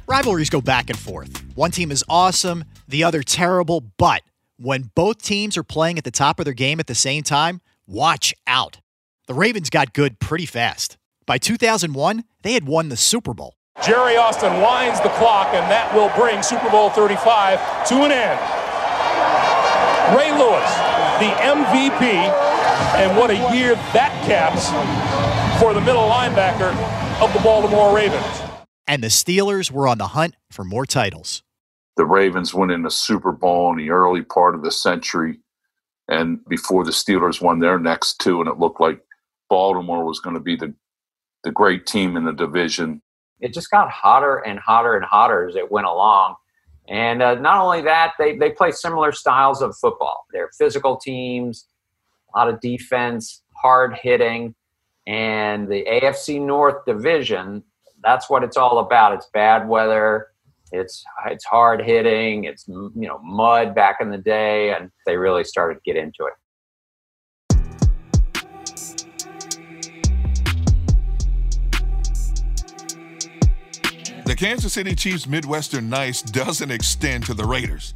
Rivalries 0.06 0.48
go 0.48 0.62
back 0.62 0.88
and 0.88 0.98
forth. 0.98 1.44
One 1.54 1.70
team 1.70 1.90
is 1.90 2.02
awesome, 2.08 2.64
the 2.88 3.04
other 3.04 3.22
terrible, 3.22 3.82
but 3.98 4.22
when 4.56 4.90
both 4.94 5.20
teams 5.20 5.58
are 5.58 5.64
playing 5.64 5.98
at 5.98 6.04
the 6.04 6.10
top 6.10 6.38
of 6.38 6.46
their 6.46 6.54
game 6.54 6.80
at 6.80 6.87
the 6.87 6.94
same 6.94 7.22
time, 7.22 7.60
watch 7.87 8.32
out. 8.46 8.80
The 9.26 9.34
Ravens 9.34 9.68
got 9.68 9.92
good 9.92 10.18
pretty 10.18 10.46
fast. 10.46 10.96
By 11.28 11.38
2001, 11.38 12.25
they 12.42 12.54
had 12.54 12.66
won 12.66 12.88
the 12.88 12.97
Super 12.97 13.35
Bowl. 13.35 13.54
Jerry 13.85 14.16
Austin 14.16 14.61
winds 14.61 15.00
the 15.02 15.11
clock, 15.11 15.54
and 15.54 15.70
that 15.70 15.94
will 15.94 16.11
bring 16.20 16.42
Super 16.42 16.68
Bowl 16.68 16.90
35 16.90 17.87
to 17.87 17.94
an 18.02 18.11
end. 18.11 18.40
Ray 20.18 20.32
Lewis, 20.32 20.73
the 21.23 21.30
MVP, 21.38 22.02
and 22.99 23.16
what 23.16 23.30
a 23.30 23.54
year 23.54 23.76
that 23.92 24.11
caps 24.26 24.68
for 25.62 25.75
the 25.75 25.80
middle 25.80 26.08
linebacker 26.08 26.75
of 27.23 27.32
the 27.32 27.40
Baltimore 27.40 27.94
Ravens 27.94 28.49
and 28.88 29.04
the 29.04 29.08
Steelers 29.08 29.70
were 29.70 29.87
on 29.87 29.99
the 29.99 30.08
hunt 30.08 30.35
for 30.50 30.64
more 30.64 30.87
titles. 30.87 31.42
The 31.97 32.06
Ravens 32.06 32.54
went 32.54 32.73
in 32.73 32.82
the 32.82 32.90
Super 32.90 33.32
Bowl 33.32 33.70
in 33.70 33.76
the 33.76 33.90
early 33.90 34.23
part 34.23 34.54
of 34.54 34.62
the 34.62 34.73
century, 34.73 35.40
and 36.08 36.40
before 36.49 36.85
the 36.85 36.90
Steelers 36.90 37.40
won 37.40 37.58
their 37.58 37.78
next 37.78 38.18
two, 38.18 38.40
and 38.40 38.49
it 38.49 38.58
looked 38.58 38.80
like 38.80 39.00
Baltimore 39.50 40.04
was 40.04 40.20
going 40.20 40.35
to 40.35 40.40
be 40.40 40.56
the 40.56 40.75
the 41.45 41.50
great 41.50 41.87
team 41.87 42.16
in 42.16 42.25
the 42.25 42.33
division. 42.33 43.02
It 43.40 43.54
just 43.54 43.71
got 43.71 43.90
hotter 43.90 44.38
and 44.38 44.59
hotter 44.59 44.97
and 44.97 45.04
hotter 45.04 45.49
as 45.49 45.57
it 45.57 45.71
went 45.71 45.87
along. 45.87 46.35
And 46.88 47.23
uh, 47.23 47.35
not 47.35 47.62
only 47.62 47.83
that, 47.83 48.14
they, 48.18 48.37
they 48.37 48.50
play 48.50 48.73
similar 48.73 49.12
styles 49.12 49.62
of 49.62 49.76
football. 49.76 50.25
They're 50.33 50.50
physical 50.59 50.97
teams, 50.97 51.66
a 52.35 52.38
lot 52.38 52.49
of 52.49 52.61
defense, 52.61 53.42
hard 53.54 53.99
hitting. 54.00 54.54
And 55.07 55.68
the 55.68 55.85
AFC 55.85 56.40
North 56.40 56.85
division, 56.87 57.62
that's 58.02 58.28
what 58.30 58.42
it's 58.42 58.57
all 58.57 58.78
about. 58.78 59.14
It's 59.14 59.28
bad 59.33 59.68
weather, 59.68 60.28
it's 60.73 61.02
it's 61.26 61.45
hard 61.45 61.83
hitting, 61.83 62.45
it's 62.45 62.66
you 62.68 62.92
know 62.95 63.18
mud 63.21 63.75
back 63.75 63.99
in 64.00 64.11
the 64.11 64.18
day, 64.18 64.75
and 64.75 64.90
they 65.07 65.16
really 65.16 65.45
started 65.45 65.76
to 65.76 65.80
get 65.85 65.97
into 65.97 66.25
it. 66.26 66.35
The 74.28 74.37
Kansas 74.37 74.75
City 74.75 74.94
Chiefs 74.94 75.26
Midwestern 75.26 75.88
Nice 75.88 76.20
doesn't 76.20 76.70
extend 76.70 77.25
to 77.25 77.32
the 77.32 77.47
Raiders. 77.47 77.94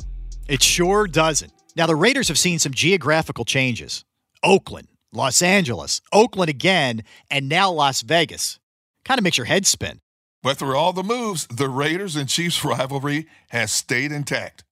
It 0.49 0.63
sure 0.63 1.07
doesn't. 1.07 1.53
Now, 1.77 1.87
the 1.87 1.95
Raiders 1.95 2.29
have 2.29 2.39
seen 2.39 2.59
some 2.59 2.73
geographical 2.73 3.45
changes 3.45 4.07
Oakland, 4.43 4.89
Los 5.13 5.43
Angeles, 5.43 6.01
Oakland 6.11 6.49
again, 6.49 7.03
and 7.31 7.51
now 7.51 7.71
Las 7.71 8.01
Vegas. 8.01 8.59
Kind 9.05 9.19
of 9.19 9.25
makes 9.25 9.37
your 9.37 9.45
head 9.45 9.67
spin. 9.67 10.01
But 10.43 10.57
through 10.57 10.75
all 10.75 10.95
the 10.95 11.03
moves, 11.03 11.47
the 11.49 11.69
Raiders 11.69 12.17
and 12.17 12.31
Chiefs 12.31 12.65
rivalry 12.65 13.27
has 13.51 13.71
stayed 13.71 14.11
intact. 14.11 14.65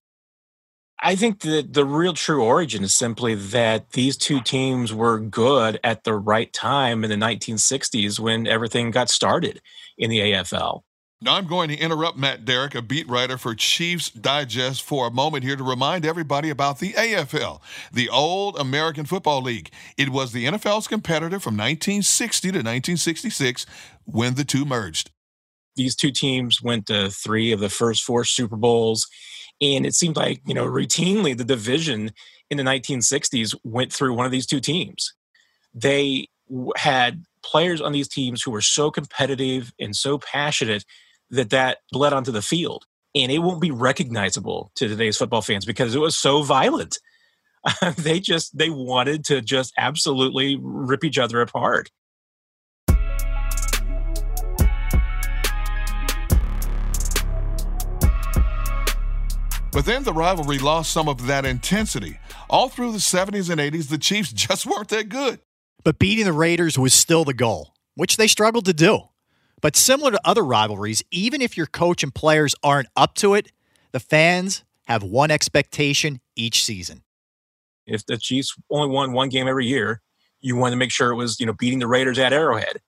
I 0.98 1.14
think 1.14 1.40
that 1.40 1.74
the 1.74 1.84
real 1.84 2.14
true 2.14 2.42
origin 2.42 2.84
is 2.84 2.94
simply 2.94 3.34
that 3.34 3.90
these 3.90 4.16
two 4.16 4.40
teams 4.40 4.94
were 4.94 5.20
good 5.20 5.78
at 5.84 6.04
the 6.04 6.14
right 6.14 6.50
time 6.54 7.04
in 7.04 7.10
the 7.10 7.16
1960s 7.16 8.18
when 8.18 8.46
everything 8.46 8.90
got 8.90 9.10
started 9.10 9.60
in 9.98 10.08
the 10.08 10.20
AFL. 10.20 10.84
Now, 11.22 11.36
I'm 11.36 11.46
going 11.46 11.68
to 11.68 11.76
interrupt 11.76 12.16
Matt 12.16 12.46
Derrick, 12.46 12.74
a 12.74 12.80
beat 12.80 13.06
writer 13.06 13.36
for 13.36 13.54
Chiefs 13.54 14.08
Digest, 14.08 14.82
for 14.82 15.06
a 15.06 15.10
moment 15.10 15.44
here 15.44 15.54
to 15.54 15.62
remind 15.62 16.06
everybody 16.06 16.48
about 16.48 16.78
the 16.78 16.94
AFL, 16.94 17.60
the 17.92 18.08
Old 18.08 18.58
American 18.58 19.04
Football 19.04 19.42
League. 19.42 19.70
It 19.98 20.08
was 20.08 20.32
the 20.32 20.46
NFL's 20.46 20.88
competitor 20.88 21.38
from 21.38 21.58
1960 21.58 22.48
to 22.48 22.58
1966 22.58 23.66
when 24.06 24.32
the 24.32 24.44
two 24.44 24.64
merged. 24.64 25.10
These 25.76 25.94
two 25.94 26.10
teams 26.10 26.62
went 26.62 26.86
to 26.86 27.10
three 27.10 27.52
of 27.52 27.60
the 27.60 27.68
first 27.68 28.02
four 28.02 28.24
Super 28.24 28.56
Bowls. 28.56 29.06
And 29.60 29.84
it 29.84 29.92
seemed 29.92 30.16
like, 30.16 30.40
you 30.46 30.54
know, 30.54 30.64
routinely 30.64 31.36
the 31.36 31.44
division 31.44 32.12
in 32.48 32.56
the 32.56 32.64
1960s 32.64 33.54
went 33.62 33.92
through 33.92 34.14
one 34.14 34.24
of 34.24 34.32
these 34.32 34.46
two 34.46 34.60
teams. 34.60 35.12
They 35.74 36.28
had 36.76 37.24
players 37.42 37.82
on 37.82 37.92
these 37.92 38.08
teams 38.08 38.42
who 38.42 38.52
were 38.52 38.62
so 38.62 38.90
competitive 38.90 39.74
and 39.78 39.94
so 39.94 40.16
passionate 40.16 40.86
that 41.30 41.50
that 41.50 41.78
bled 41.92 42.12
onto 42.12 42.32
the 42.32 42.42
field. 42.42 42.86
And 43.14 43.32
it 43.32 43.40
won't 43.40 43.60
be 43.60 43.70
recognizable 43.70 44.70
to 44.76 44.86
today's 44.86 45.16
football 45.16 45.42
fans 45.42 45.64
because 45.64 45.94
it 45.94 45.98
was 45.98 46.16
so 46.16 46.42
violent. 46.42 46.98
they 47.96 48.20
just 48.20 48.56
they 48.56 48.70
wanted 48.70 49.24
to 49.26 49.40
just 49.40 49.72
absolutely 49.76 50.58
rip 50.60 51.04
each 51.04 51.18
other 51.18 51.40
apart. 51.40 51.90
But 59.72 59.84
then 59.84 60.02
the 60.02 60.12
rivalry 60.12 60.58
lost 60.58 60.90
some 60.90 61.08
of 61.08 61.26
that 61.26 61.44
intensity. 61.44 62.18
All 62.48 62.68
through 62.68 62.92
the 62.92 62.98
70s 62.98 63.50
and 63.50 63.60
80s, 63.60 63.88
the 63.88 63.98
Chiefs 63.98 64.32
just 64.32 64.66
weren't 64.66 64.88
that 64.88 65.08
good. 65.08 65.40
But 65.84 65.98
beating 65.98 66.24
the 66.24 66.32
Raiders 66.32 66.78
was 66.78 66.92
still 66.92 67.24
the 67.24 67.34
goal, 67.34 67.74
which 67.94 68.16
they 68.16 68.26
struggled 68.26 68.66
to 68.66 68.74
do. 68.74 69.00
But 69.60 69.76
similar 69.76 70.10
to 70.12 70.20
other 70.24 70.42
rivalries, 70.42 71.02
even 71.10 71.40
if 71.40 71.56
your 71.56 71.66
coach 71.66 72.02
and 72.02 72.14
players 72.14 72.54
aren't 72.62 72.88
up 72.96 73.14
to 73.16 73.34
it, 73.34 73.52
the 73.92 74.00
fans 74.00 74.64
have 74.86 75.02
one 75.02 75.30
expectation 75.30 76.20
each 76.36 76.64
season. 76.64 77.02
If 77.86 78.06
the 78.06 78.16
Chiefs 78.16 78.56
only 78.70 78.88
won 78.88 79.12
one 79.12 79.28
game 79.28 79.48
every 79.48 79.66
year, 79.66 80.00
you 80.40 80.56
want 80.56 80.72
to 80.72 80.76
make 80.76 80.90
sure 80.90 81.10
it 81.10 81.16
was, 81.16 81.38
you 81.40 81.46
know, 81.46 81.52
beating 81.52 81.80
the 81.80 81.86
Raiders 81.86 82.18
at 82.18 82.32
Arrowhead. 82.32 82.80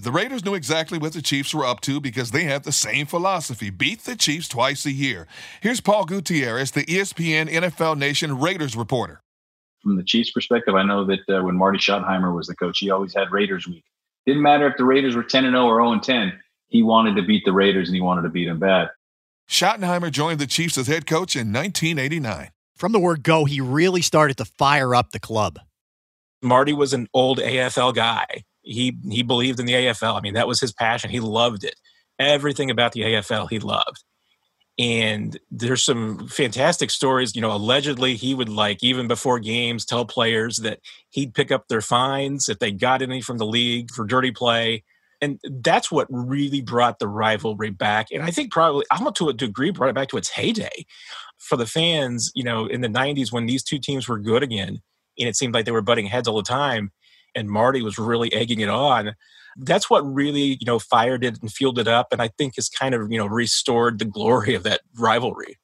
The 0.00 0.12
Raiders 0.12 0.44
knew 0.44 0.54
exactly 0.54 0.96
what 0.96 1.12
the 1.12 1.22
Chiefs 1.22 1.52
were 1.52 1.64
up 1.64 1.80
to 1.80 2.00
because 2.00 2.30
they 2.30 2.44
had 2.44 2.62
the 2.62 2.70
same 2.70 3.06
philosophy 3.06 3.70
beat 3.70 4.04
the 4.04 4.14
Chiefs 4.14 4.46
twice 4.46 4.86
a 4.86 4.92
year. 4.92 5.26
Here's 5.60 5.80
Paul 5.80 6.04
Gutierrez, 6.04 6.70
the 6.70 6.84
ESPN 6.84 7.48
NFL 7.48 7.98
Nation 7.98 8.38
Raiders 8.38 8.76
reporter. 8.76 9.22
From 9.82 9.96
the 9.96 10.04
Chiefs' 10.04 10.30
perspective, 10.30 10.76
I 10.76 10.84
know 10.84 11.04
that 11.06 11.28
uh, 11.28 11.42
when 11.42 11.56
Marty 11.56 11.78
Schottenheimer 11.78 12.34
was 12.34 12.46
the 12.46 12.54
coach, 12.54 12.78
he 12.78 12.90
always 12.90 13.14
had 13.14 13.32
Raiders 13.32 13.66
week. 13.66 13.84
Didn't 14.28 14.42
matter 14.42 14.66
if 14.66 14.76
the 14.76 14.84
Raiders 14.84 15.16
were 15.16 15.22
10 15.22 15.46
and 15.46 15.54
0 15.54 15.64
or 15.64 15.80
0 15.80 15.92
and 15.92 16.02
10. 16.02 16.38
He 16.66 16.82
wanted 16.82 17.16
to 17.16 17.22
beat 17.22 17.46
the 17.46 17.52
Raiders 17.52 17.88
and 17.88 17.94
he 17.94 18.02
wanted 18.02 18.22
to 18.22 18.28
beat 18.28 18.44
them 18.44 18.58
bad. 18.58 18.90
Schottenheimer 19.48 20.10
joined 20.10 20.38
the 20.38 20.46
Chiefs 20.46 20.76
as 20.76 20.86
head 20.86 21.06
coach 21.06 21.34
in 21.34 21.50
1989. 21.50 22.50
From 22.76 22.92
the 22.92 22.98
word 22.98 23.22
go, 23.22 23.46
he 23.46 23.62
really 23.62 24.02
started 24.02 24.36
to 24.36 24.44
fire 24.44 24.94
up 24.94 25.12
the 25.12 25.18
club. 25.18 25.58
Marty 26.42 26.74
was 26.74 26.92
an 26.92 27.08
old 27.14 27.38
AFL 27.38 27.94
guy. 27.94 28.26
He 28.60 28.98
he 29.10 29.22
believed 29.22 29.60
in 29.60 29.64
the 29.64 29.72
AFL. 29.72 30.18
I 30.18 30.20
mean, 30.20 30.34
that 30.34 30.46
was 30.46 30.60
his 30.60 30.74
passion. 30.74 31.08
He 31.08 31.20
loved 31.20 31.64
it. 31.64 31.76
Everything 32.18 32.70
about 32.70 32.92
the 32.92 33.00
AFL 33.00 33.48
he 33.48 33.58
loved 33.58 34.04
and 34.78 35.38
there's 35.50 35.84
some 35.84 36.28
fantastic 36.28 36.90
stories 36.90 37.34
you 37.34 37.42
know 37.42 37.52
allegedly 37.52 38.14
he 38.14 38.34
would 38.34 38.48
like 38.48 38.82
even 38.82 39.08
before 39.08 39.38
games 39.38 39.84
tell 39.84 40.04
players 40.04 40.58
that 40.58 40.80
he'd 41.10 41.34
pick 41.34 41.50
up 41.50 41.66
their 41.68 41.80
fines 41.80 42.48
if 42.48 42.58
they 42.58 42.70
got 42.70 43.02
any 43.02 43.20
from 43.20 43.38
the 43.38 43.46
league 43.46 43.90
for 43.90 44.04
dirty 44.04 44.30
play. 44.30 44.84
And 45.20 45.40
that's 45.50 45.90
what 45.90 46.06
really 46.10 46.60
brought 46.60 47.00
the 47.00 47.08
rivalry 47.08 47.70
back. 47.70 48.08
And 48.12 48.22
i 48.22 48.30
think 48.30 48.52
probably 48.52 48.84
i'm 48.90 49.12
to 49.12 49.28
a 49.28 49.34
degree 49.34 49.70
brought 49.70 49.90
it 49.90 49.94
back 49.94 50.08
to 50.08 50.16
its 50.16 50.30
heyday. 50.30 50.86
For 51.38 51.56
the 51.56 51.66
fans 51.66 52.30
you 52.34 52.44
know 52.44 52.66
in 52.66 52.80
the 52.80 52.88
90s 52.88 53.32
when 53.32 53.46
these 53.46 53.62
two 53.62 53.78
teams 53.78 54.08
were 54.08 54.18
good 54.18 54.42
again 54.42 54.80
and 55.18 55.28
it 55.28 55.36
seemed 55.36 55.54
like 55.54 55.64
they 55.64 55.72
were 55.72 55.82
butting 55.82 56.06
heads 56.06 56.28
all 56.28 56.36
the 56.36 56.42
time 56.42 56.92
and 57.34 57.48
marty 57.48 57.82
was 57.82 57.98
really 57.98 58.32
egging 58.32 58.60
it 58.60 58.68
on 58.68 59.14
that's 59.58 59.90
what 59.90 60.00
really 60.02 60.56
you 60.60 60.66
know 60.66 60.78
fired 60.78 61.24
it 61.24 61.40
and 61.40 61.52
fueled 61.52 61.78
it 61.78 61.88
up 61.88 62.12
and 62.12 62.22
i 62.22 62.28
think 62.28 62.56
has 62.56 62.68
kind 62.68 62.94
of 62.94 63.10
you 63.10 63.18
know 63.18 63.26
restored 63.26 63.98
the 63.98 64.04
glory 64.04 64.54
of 64.54 64.62
that 64.62 64.80
rivalry 64.96 65.58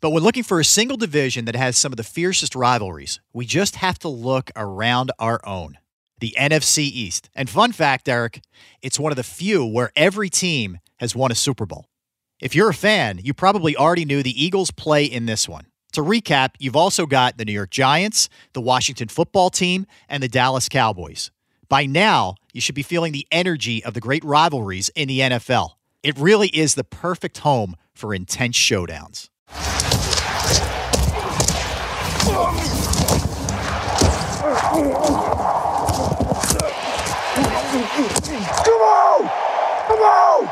but 0.00 0.10
when 0.10 0.22
looking 0.22 0.42
for 0.42 0.60
a 0.60 0.64
single 0.64 0.96
division 0.96 1.46
that 1.46 1.56
has 1.56 1.76
some 1.76 1.92
of 1.92 1.96
the 1.96 2.04
fiercest 2.04 2.54
rivalries 2.54 3.20
we 3.32 3.44
just 3.44 3.76
have 3.76 3.98
to 3.98 4.08
look 4.08 4.50
around 4.56 5.10
our 5.18 5.40
own 5.44 5.78
the 6.18 6.34
NFC 6.38 6.78
East. 6.78 7.28
And 7.34 7.50
fun 7.50 7.72
fact, 7.72 8.06
Derrick, 8.06 8.40
it's 8.82 8.98
one 8.98 9.12
of 9.12 9.16
the 9.16 9.22
few 9.22 9.64
where 9.64 9.90
every 9.94 10.30
team 10.30 10.78
has 10.96 11.14
won 11.14 11.30
a 11.30 11.34
Super 11.34 11.66
Bowl. 11.66 11.86
If 12.40 12.54
you're 12.54 12.70
a 12.70 12.74
fan, 12.74 13.20
you 13.22 13.34
probably 13.34 13.76
already 13.76 14.04
knew 14.04 14.22
the 14.22 14.42
Eagles 14.44 14.70
play 14.70 15.04
in 15.04 15.26
this 15.26 15.48
one. 15.48 15.66
To 15.92 16.02
recap, 16.02 16.50
you've 16.58 16.76
also 16.76 17.06
got 17.06 17.38
the 17.38 17.44
New 17.44 17.52
York 17.52 17.70
Giants, 17.70 18.28
the 18.52 18.60
Washington 18.60 19.08
football 19.08 19.48
team, 19.48 19.86
and 20.08 20.22
the 20.22 20.28
Dallas 20.28 20.68
Cowboys. 20.68 21.30
By 21.68 21.86
now, 21.86 22.36
you 22.52 22.60
should 22.60 22.76
be 22.76 22.82
feeling 22.82 23.12
the 23.12 23.26
energy 23.32 23.84
of 23.84 23.94
the 23.94 24.00
great 24.00 24.22
rivalries 24.22 24.88
in 24.90 25.08
the 25.08 25.20
NFL. 25.20 25.70
It 26.02 26.16
really 26.16 26.48
is 26.48 26.74
the 26.74 26.84
perfect 26.84 27.38
home 27.38 27.76
for 27.92 28.14
intense 28.14 28.56
showdowns. 28.56 29.28
Come 29.48 29.56
on! 38.82 39.30
Come 39.86 40.00
on! 40.00 40.50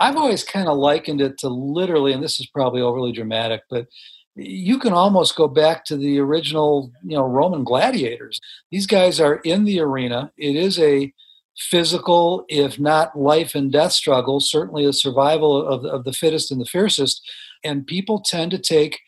I've 0.00 0.16
always 0.16 0.44
kind 0.44 0.68
of 0.68 0.76
likened 0.76 1.20
it 1.20 1.38
to 1.38 1.48
literally, 1.48 2.12
and 2.12 2.22
this 2.22 2.40
is 2.40 2.46
probably 2.46 2.80
overly 2.80 3.12
dramatic, 3.12 3.62
but 3.70 3.86
you 4.36 4.78
can 4.78 4.92
almost 4.92 5.34
go 5.34 5.48
back 5.48 5.84
to 5.86 5.96
the 5.96 6.18
original, 6.18 6.92
you 7.02 7.16
know, 7.16 7.24
Roman 7.24 7.64
gladiators. 7.64 8.40
These 8.70 8.86
guys 8.86 9.18
are 9.18 9.36
in 9.36 9.64
the 9.64 9.80
arena. 9.80 10.30
It 10.36 10.56
is 10.56 10.78
a 10.78 11.12
physical, 11.56 12.44
if 12.48 12.78
not 12.78 13.18
life 13.18 13.54
and 13.54 13.72
death 13.72 13.92
struggle, 13.92 14.40
certainly 14.40 14.84
a 14.84 14.92
survival 14.92 15.66
of, 15.66 15.84
of 15.86 16.04
the 16.04 16.12
fittest 16.12 16.50
and 16.50 16.60
the 16.60 16.66
fiercest. 16.66 17.22
And 17.64 17.86
people 17.86 18.20
tend 18.20 18.50
to 18.50 18.58
take 18.58 19.00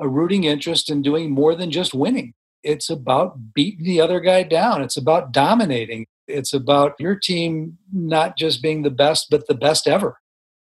a 0.00 0.08
rooting 0.08 0.42
interest 0.42 0.90
in 0.90 1.02
doing 1.02 1.30
more 1.30 1.54
than 1.54 1.70
just 1.70 1.94
winning. 1.94 2.34
It's 2.64 2.90
about 2.90 3.54
beating 3.54 3.84
the 3.84 4.00
other 4.00 4.18
guy 4.18 4.42
down. 4.42 4.82
It's 4.82 4.96
about 4.96 5.32
dominating. 5.32 6.06
It's 6.26 6.52
about 6.52 6.94
your 6.98 7.14
team 7.14 7.78
not 7.92 8.36
just 8.36 8.62
being 8.62 8.82
the 8.82 8.90
best, 8.90 9.28
but 9.30 9.46
the 9.46 9.54
best 9.54 9.86
ever. 9.86 10.18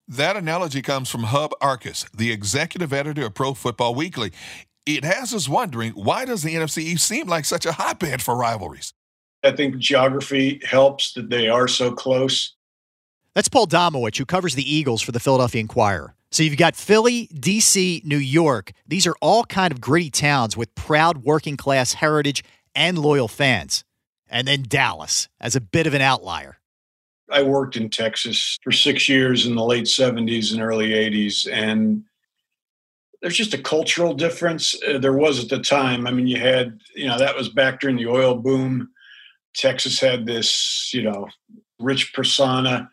That 0.08 0.36
analogy 0.36 0.82
comes 0.82 1.10
from 1.10 1.24
Hub 1.24 1.50
Arkush, 1.60 2.08
the 2.16 2.30
executive 2.30 2.92
editor 2.92 3.26
of 3.26 3.34
Pro 3.34 3.54
Football 3.54 3.96
Weekly. 3.96 4.30
It 4.86 5.02
has 5.02 5.34
us 5.34 5.48
wondering 5.48 5.92
why 5.94 6.24
does 6.24 6.44
the 6.44 6.54
NFC 6.54 6.78
East 6.78 7.08
seem 7.08 7.26
like 7.26 7.44
such 7.44 7.66
a 7.66 7.72
hotbed 7.72 8.22
for 8.22 8.36
rivalries? 8.36 8.94
I 9.42 9.50
think 9.50 9.78
geography 9.78 10.60
helps 10.64 11.12
that 11.14 11.28
they 11.28 11.48
are 11.48 11.66
so 11.66 11.90
close. 11.90 12.54
That's 13.34 13.48
Paul 13.48 13.66
Domowitch, 13.66 14.16
who 14.18 14.24
covers 14.24 14.54
the 14.54 14.62
Eagles 14.62 15.02
for 15.02 15.10
the 15.10 15.18
Philadelphia 15.18 15.60
Inquirer. 15.60 16.14
So 16.30 16.44
you've 16.44 16.56
got 16.56 16.76
Philly, 16.76 17.26
DC, 17.34 18.04
New 18.04 18.16
York. 18.16 18.70
These 18.86 19.08
are 19.08 19.16
all 19.20 19.44
kind 19.44 19.72
of 19.72 19.80
gritty 19.80 20.10
towns 20.10 20.56
with 20.56 20.72
proud 20.76 21.24
working 21.24 21.56
class 21.56 21.94
heritage 21.94 22.44
and 22.76 22.96
loyal 22.96 23.26
fans. 23.26 23.82
And 24.28 24.46
then 24.46 24.62
Dallas 24.68 25.28
as 25.40 25.56
a 25.56 25.60
bit 25.60 25.88
of 25.88 25.94
an 25.94 26.02
outlier. 26.02 26.58
I 27.30 27.42
worked 27.42 27.76
in 27.76 27.90
Texas 27.90 28.58
for 28.62 28.72
six 28.72 29.08
years 29.08 29.46
in 29.46 29.54
the 29.54 29.64
late 29.64 29.86
70s 29.86 30.52
and 30.52 30.62
early 30.62 30.90
80s. 30.90 31.50
And 31.50 32.04
there's 33.20 33.36
just 33.36 33.54
a 33.54 33.62
cultural 33.62 34.14
difference. 34.14 34.74
Uh, 34.82 34.98
there 34.98 35.12
was 35.12 35.42
at 35.42 35.48
the 35.48 35.58
time. 35.58 36.06
I 36.06 36.12
mean, 36.12 36.26
you 36.26 36.38
had, 36.38 36.80
you 36.94 37.08
know, 37.08 37.18
that 37.18 37.36
was 37.36 37.48
back 37.48 37.80
during 37.80 37.96
the 37.96 38.06
oil 38.06 38.34
boom. 38.36 38.90
Texas 39.54 39.98
had 39.98 40.26
this, 40.26 40.90
you 40.92 41.02
know, 41.02 41.26
rich 41.80 42.12
persona. 42.12 42.90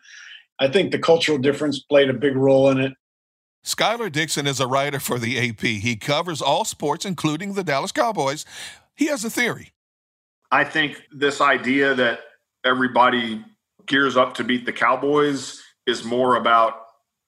I 0.58 0.68
think 0.68 0.92
the 0.92 0.98
cultural 0.98 1.38
difference 1.38 1.80
played 1.80 2.10
a 2.10 2.14
big 2.14 2.36
role 2.36 2.70
in 2.70 2.78
it. 2.78 2.94
Schuyler 3.62 4.10
Dixon 4.10 4.46
is 4.46 4.60
a 4.60 4.66
writer 4.66 5.00
for 5.00 5.18
the 5.18 5.50
AP. 5.50 5.60
He 5.60 5.96
covers 5.96 6.42
all 6.42 6.64
sports, 6.64 7.04
including 7.04 7.54
the 7.54 7.64
Dallas 7.64 7.92
Cowboys. 7.92 8.44
He 8.94 9.06
has 9.06 9.24
a 9.24 9.30
theory. 9.30 9.72
I 10.50 10.64
think 10.64 11.02
this 11.10 11.40
idea 11.40 11.94
that 11.94 12.20
everybody 12.64 13.42
gears 13.86 14.16
up 14.16 14.34
to 14.34 14.44
beat 14.44 14.66
the 14.66 14.72
Cowboys 14.72 15.62
is 15.86 16.04
more 16.04 16.36
about 16.36 16.80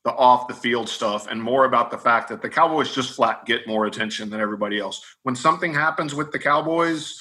the 0.04 0.12
off 0.12 0.46
the 0.46 0.54
field 0.54 0.88
stuff 0.88 1.26
and 1.28 1.42
more 1.42 1.64
about 1.64 1.90
the 1.90 1.98
fact 1.98 2.28
that 2.28 2.40
the 2.40 2.48
Cowboys 2.48 2.94
just 2.94 3.14
flat 3.16 3.44
get 3.44 3.66
more 3.66 3.86
attention 3.86 4.30
than 4.30 4.40
everybody 4.40 4.78
else. 4.78 5.04
When 5.24 5.34
something 5.34 5.74
happens 5.74 6.14
with 6.14 6.30
the 6.30 6.38
Cowboys, 6.38 7.20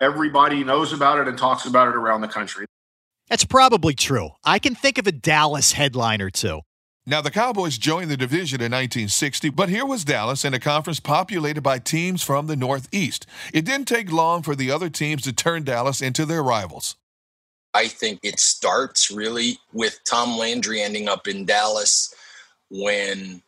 everybody 0.00 0.64
knows 0.64 0.92
about 0.92 1.18
it 1.18 1.28
and 1.28 1.38
talks 1.38 1.64
about 1.64 1.88
it 1.88 1.96
around 1.96 2.20
the 2.20 2.28
country. 2.28 2.66
That's 3.30 3.44
probably 3.44 3.94
true. 3.94 4.30
I 4.44 4.58
can 4.58 4.74
think 4.74 4.98
of 4.98 5.06
a 5.06 5.12
Dallas 5.12 5.72
headline 5.72 6.20
or 6.20 6.28
two. 6.28 6.60
Now, 7.06 7.20
the 7.20 7.30
Cowboys 7.30 7.76
joined 7.76 8.10
the 8.10 8.16
division 8.16 8.60
in 8.60 8.72
1960, 8.72 9.50
but 9.50 9.68
here 9.68 9.84
was 9.84 10.04
Dallas 10.04 10.44
in 10.44 10.54
a 10.54 10.60
conference 10.60 11.00
populated 11.00 11.60
by 11.60 11.78
teams 11.78 12.22
from 12.22 12.46
the 12.46 12.56
Northeast. 12.56 13.26
It 13.52 13.66
didn't 13.66 13.88
take 13.88 14.10
long 14.10 14.42
for 14.42 14.54
the 14.54 14.70
other 14.70 14.88
teams 14.88 15.22
to 15.22 15.32
turn 15.32 15.64
Dallas 15.64 16.00
into 16.00 16.24
their 16.24 16.42
rivals. 16.42 16.96
I 17.74 17.88
think 17.88 18.20
it 18.22 18.38
starts 18.38 19.10
really 19.10 19.58
with 19.72 19.98
Tom 20.04 20.38
Landry 20.38 20.80
ending 20.80 21.08
up 21.08 21.26
in 21.26 21.44
Dallas 21.44 22.14
when 22.70 23.42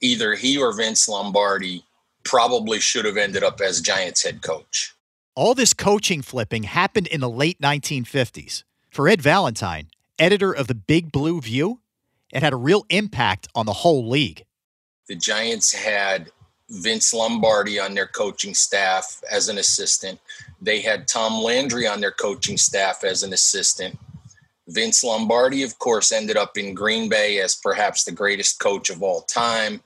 either 0.00 0.34
he 0.34 0.58
or 0.58 0.76
Vince 0.76 1.08
Lombardi 1.08 1.84
probably 2.24 2.80
should 2.80 3.04
have 3.04 3.16
ended 3.16 3.42
up 3.42 3.60
as 3.60 3.80
Giants 3.80 4.22
head 4.22 4.42
coach. 4.42 4.94
All 5.34 5.54
this 5.54 5.72
coaching 5.72 6.20
flipping 6.20 6.64
happened 6.64 7.06
in 7.06 7.20
the 7.20 7.30
late 7.30 7.60
1950s. 7.60 8.64
For 8.90 9.08
Ed 9.08 9.22
Valentine, 9.22 9.88
editor 10.18 10.52
of 10.52 10.66
the 10.66 10.74
Big 10.74 11.10
Blue 11.10 11.40
View, 11.40 11.80
it 12.30 12.42
had 12.42 12.52
a 12.52 12.56
real 12.56 12.84
impact 12.90 13.48
on 13.54 13.64
the 13.64 13.72
whole 13.72 14.08
league. 14.08 14.44
The 15.08 15.16
Giants 15.16 15.72
had 15.72 16.30
Vince 16.72 17.12
Lombardi 17.12 17.78
on 17.78 17.94
their 17.94 18.06
coaching 18.06 18.54
staff 18.54 19.22
as 19.30 19.48
an 19.48 19.58
assistant. 19.58 20.18
They 20.60 20.80
had 20.80 21.06
Tom 21.06 21.42
Landry 21.42 21.86
on 21.86 22.00
their 22.00 22.10
coaching 22.10 22.56
staff 22.56 23.04
as 23.04 23.22
an 23.22 23.32
assistant. 23.34 23.98
Vince 24.68 25.04
Lombardi, 25.04 25.62
of 25.64 25.78
course, 25.78 26.12
ended 26.12 26.38
up 26.38 26.56
in 26.56 26.72
Green 26.72 27.10
Bay 27.10 27.40
as 27.40 27.54
perhaps 27.54 28.04
the 28.04 28.12
greatest 28.12 28.58
coach 28.58 28.88
of 28.88 29.02
all 29.02 29.20
time. 29.22 29.82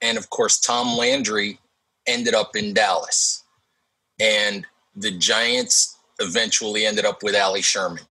And 0.00 0.16
of 0.16 0.30
course, 0.30 0.60
Tom 0.60 0.96
Landry 0.96 1.58
ended 2.06 2.34
up 2.34 2.54
in 2.54 2.74
Dallas. 2.74 3.42
And 4.20 4.66
the 4.94 5.10
Giants 5.10 5.96
eventually 6.20 6.86
ended 6.86 7.04
up 7.04 7.24
with 7.24 7.34
Allie 7.34 7.62
Sherman. 7.62 8.04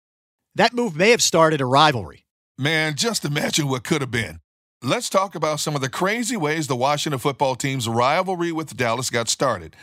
That 0.55 0.73
move 0.73 0.95
may 0.95 1.11
have 1.11 1.21
started 1.21 1.61
a 1.61 1.65
rivalry. 1.65 2.25
Man, 2.57 2.95
just 2.95 3.23
imagine 3.23 3.69
what 3.69 3.85
could 3.85 4.01
have 4.01 4.11
been. 4.11 4.41
Let's 4.81 5.09
talk 5.09 5.35
about 5.35 5.59
some 5.59 5.75
of 5.75 5.81
the 5.81 5.89
crazy 5.89 6.37
ways 6.37 6.67
the 6.67 6.75
Washington 6.75 7.19
football 7.19 7.55
team's 7.55 7.89
rivalry 7.89 8.53
with 8.53 8.77
Dallas 8.77 9.09
got 9.09 9.27
started. 9.27 9.75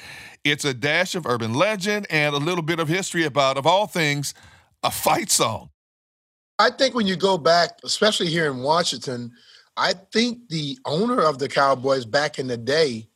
It's 0.43 0.65
a 0.65 0.73
dash 0.73 1.15
of 1.15 1.27
urban 1.27 1.53
legend 1.53 2.07
and 2.09 2.35
a 2.35 2.39
little 2.39 2.63
bit 2.63 2.81
of 2.81 2.89
history 2.89 3.25
about, 3.25 3.59
of 3.59 3.67
all 3.67 3.87
things, 3.87 4.33
a 4.83 4.91
fight 4.91 5.31
song. 5.31 5.69
I 6.59 6.71
think 6.71 6.95
when 6.95 7.07
you 7.07 7.15
go 7.15 7.37
back, 7.37 7.73
especially 7.85 8.29
here 8.29 8.51
in 8.51 8.63
Washington, 8.63 9.33
I 9.77 9.93
think 10.15 10.49
the 10.49 10.79
owner 10.87 11.21
of 11.21 11.39
the 11.39 11.49
Cowboys 11.51 12.07
back 12.07 12.39
in 12.39 12.47
the 12.47 12.57
day 12.57 13.09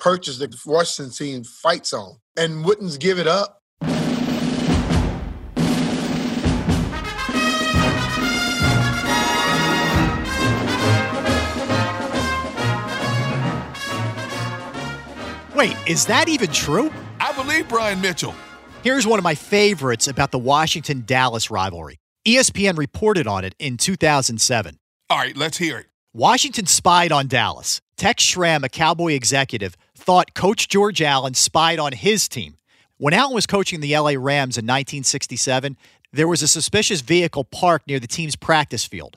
purchased 0.00 0.40
the 0.40 0.52
Washington 0.66 1.14
team 1.14 1.44
fight 1.44 1.86
song 1.86 2.18
and 2.36 2.64
wouldn't 2.64 2.98
give 2.98 3.20
it 3.20 3.28
up 3.28 3.62
Wait, 15.64 15.76
is 15.86 16.04
that 16.04 16.28
even 16.28 16.50
true? 16.50 16.92
I 17.18 17.32
believe 17.32 17.70
Brian 17.70 17.98
Mitchell. 17.98 18.34
Here's 18.82 19.06
one 19.06 19.18
of 19.18 19.22
my 19.22 19.34
favorites 19.34 20.08
about 20.08 20.30
the 20.30 20.38
Washington 20.38 21.04
Dallas 21.06 21.50
rivalry. 21.50 22.00
ESPN 22.26 22.76
reported 22.76 23.26
on 23.26 23.46
it 23.46 23.54
in 23.58 23.78
2007. 23.78 24.78
All 25.08 25.16
right, 25.16 25.34
let's 25.34 25.56
hear 25.56 25.78
it. 25.78 25.86
Washington 26.12 26.66
spied 26.66 27.12
on 27.12 27.28
Dallas. 27.28 27.80
Tex 27.96 28.22
Schramm, 28.22 28.62
a 28.62 28.68
Cowboy 28.68 29.12
executive, 29.12 29.74
thought 29.94 30.34
Coach 30.34 30.68
George 30.68 31.00
Allen 31.00 31.32
spied 31.32 31.78
on 31.78 31.92
his 31.92 32.28
team. 32.28 32.56
When 32.98 33.14
Allen 33.14 33.34
was 33.34 33.46
coaching 33.46 33.80
the 33.80 33.96
LA 33.96 34.16
Rams 34.18 34.58
in 34.58 34.66
1967, 34.66 35.78
there 36.12 36.28
was 36.28 36.42
a 36.42 36.48
suspicious 36.48 37.00
vehicle 37.00 37.44
parked 37.44 37.88
near 37.88 37.98
the 37.98 38.06
team's 38.06 38.36
practice 38.36 38.84
field. 38.84 39.16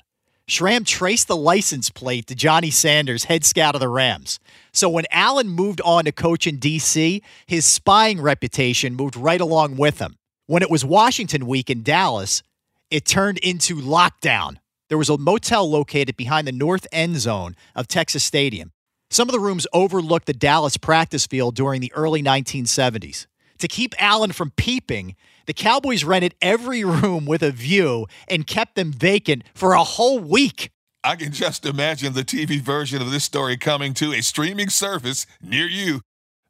Schramm 0.50 0.86
traced 0.86 1.28
the 1.28 1.36
license 1.36 1.90
plate 1.90 2.28
to 2.28 2.36
Johnny 2.36 2.72
Sanders, 2.72 3.26
head 3.26 3.44
scout 3.44 3.76
of 3.76 3.82
the 3.82 3.90
Rams. 3.90 4.40
So 4.72 4.88
when 4.88 5.04
Allen 5.12 5.50
moved 5.50 5.82
on 5.82 6.06
to 6.06 6.14
coach 6.14 6.48
in 6.48 6.58
D.C., 6.58 7.22
his 7.46 7.66
spying 7.66 8.22
reputation 8.22 8.96
moved 8.96 9.18
right 9.18 9.42
along 9.42 9.76
with 9.76 10.00
him. 10.00 10.16
When 10.46 10.64
it 10.64 10.72
was 10.72 10.86
Washington 10.86 11.48
week 11.48 11.70
in 11.70 11.84
Dallas, 11.84 12.44
it 12.90 13.06
turned 13.06 13.40
into 13.40 13.76
lockdown. 13.76 14.56
There 14.88 14.98
was 14.98 15.10
a 15.10 15.18
motel 15.18 15.70
located 15.70 16.16
behind 16.16 16.48
the 16.48 16.54
north 16.54 16.88
end 16.94 17.18
zone 17.18 17.58
of 17.76 17.90
Texas 17.90 18.24
Stadium. 18.24 18.72
Some 19.10 19.28
of 19.28 19.34
the 19.34 19.42
rooms 19.42 19.68
overlooked 19.74 20.28
the 20.28 20.34
Dallas 20.34 20.78
practice 20.78 21.28
field 21.28 21.56
during 21.56 21.82
the 21.82 21.92
early 21.94 22.24
1970s. 22.24 23.28
To 23.60 23.68
keep 23.68 23.96
Allen 23.98 24.32
from 24.32 24.52
peeping, 24.52 25.16
the 25.46 25.54
Cowboys 25.54 26.04
rented 26.04 26.36
every 26.42 26.84
room 26.84 27.26
with 27.26 27.42
a 27.42 27.52
view 27.52 28.08
and 28.28 28.46
kept 28.46 28.76
them 28.76 28.92
vacant 28.92 29.44
for 29.54 29.74
a 29.74 29.84
whole 29.84 30.20
week. 30.20 30.72
I 31.04 31.16
can 31.16 31.32
just 31.32 31.66
imagine 31.66 32.14
the 32.14 32.24
TV 32.24 32.60
version 32.60 33.02
of 33.02 33.12
this 33.12 33.24
story 33.24 33.58
coming 33.58 33.94
to 33.96 34.14
a 34.14 34.22
streaming 34.22 34.70
service 34.70 35.26
near 35.42 35.68
you. 35.68 36.02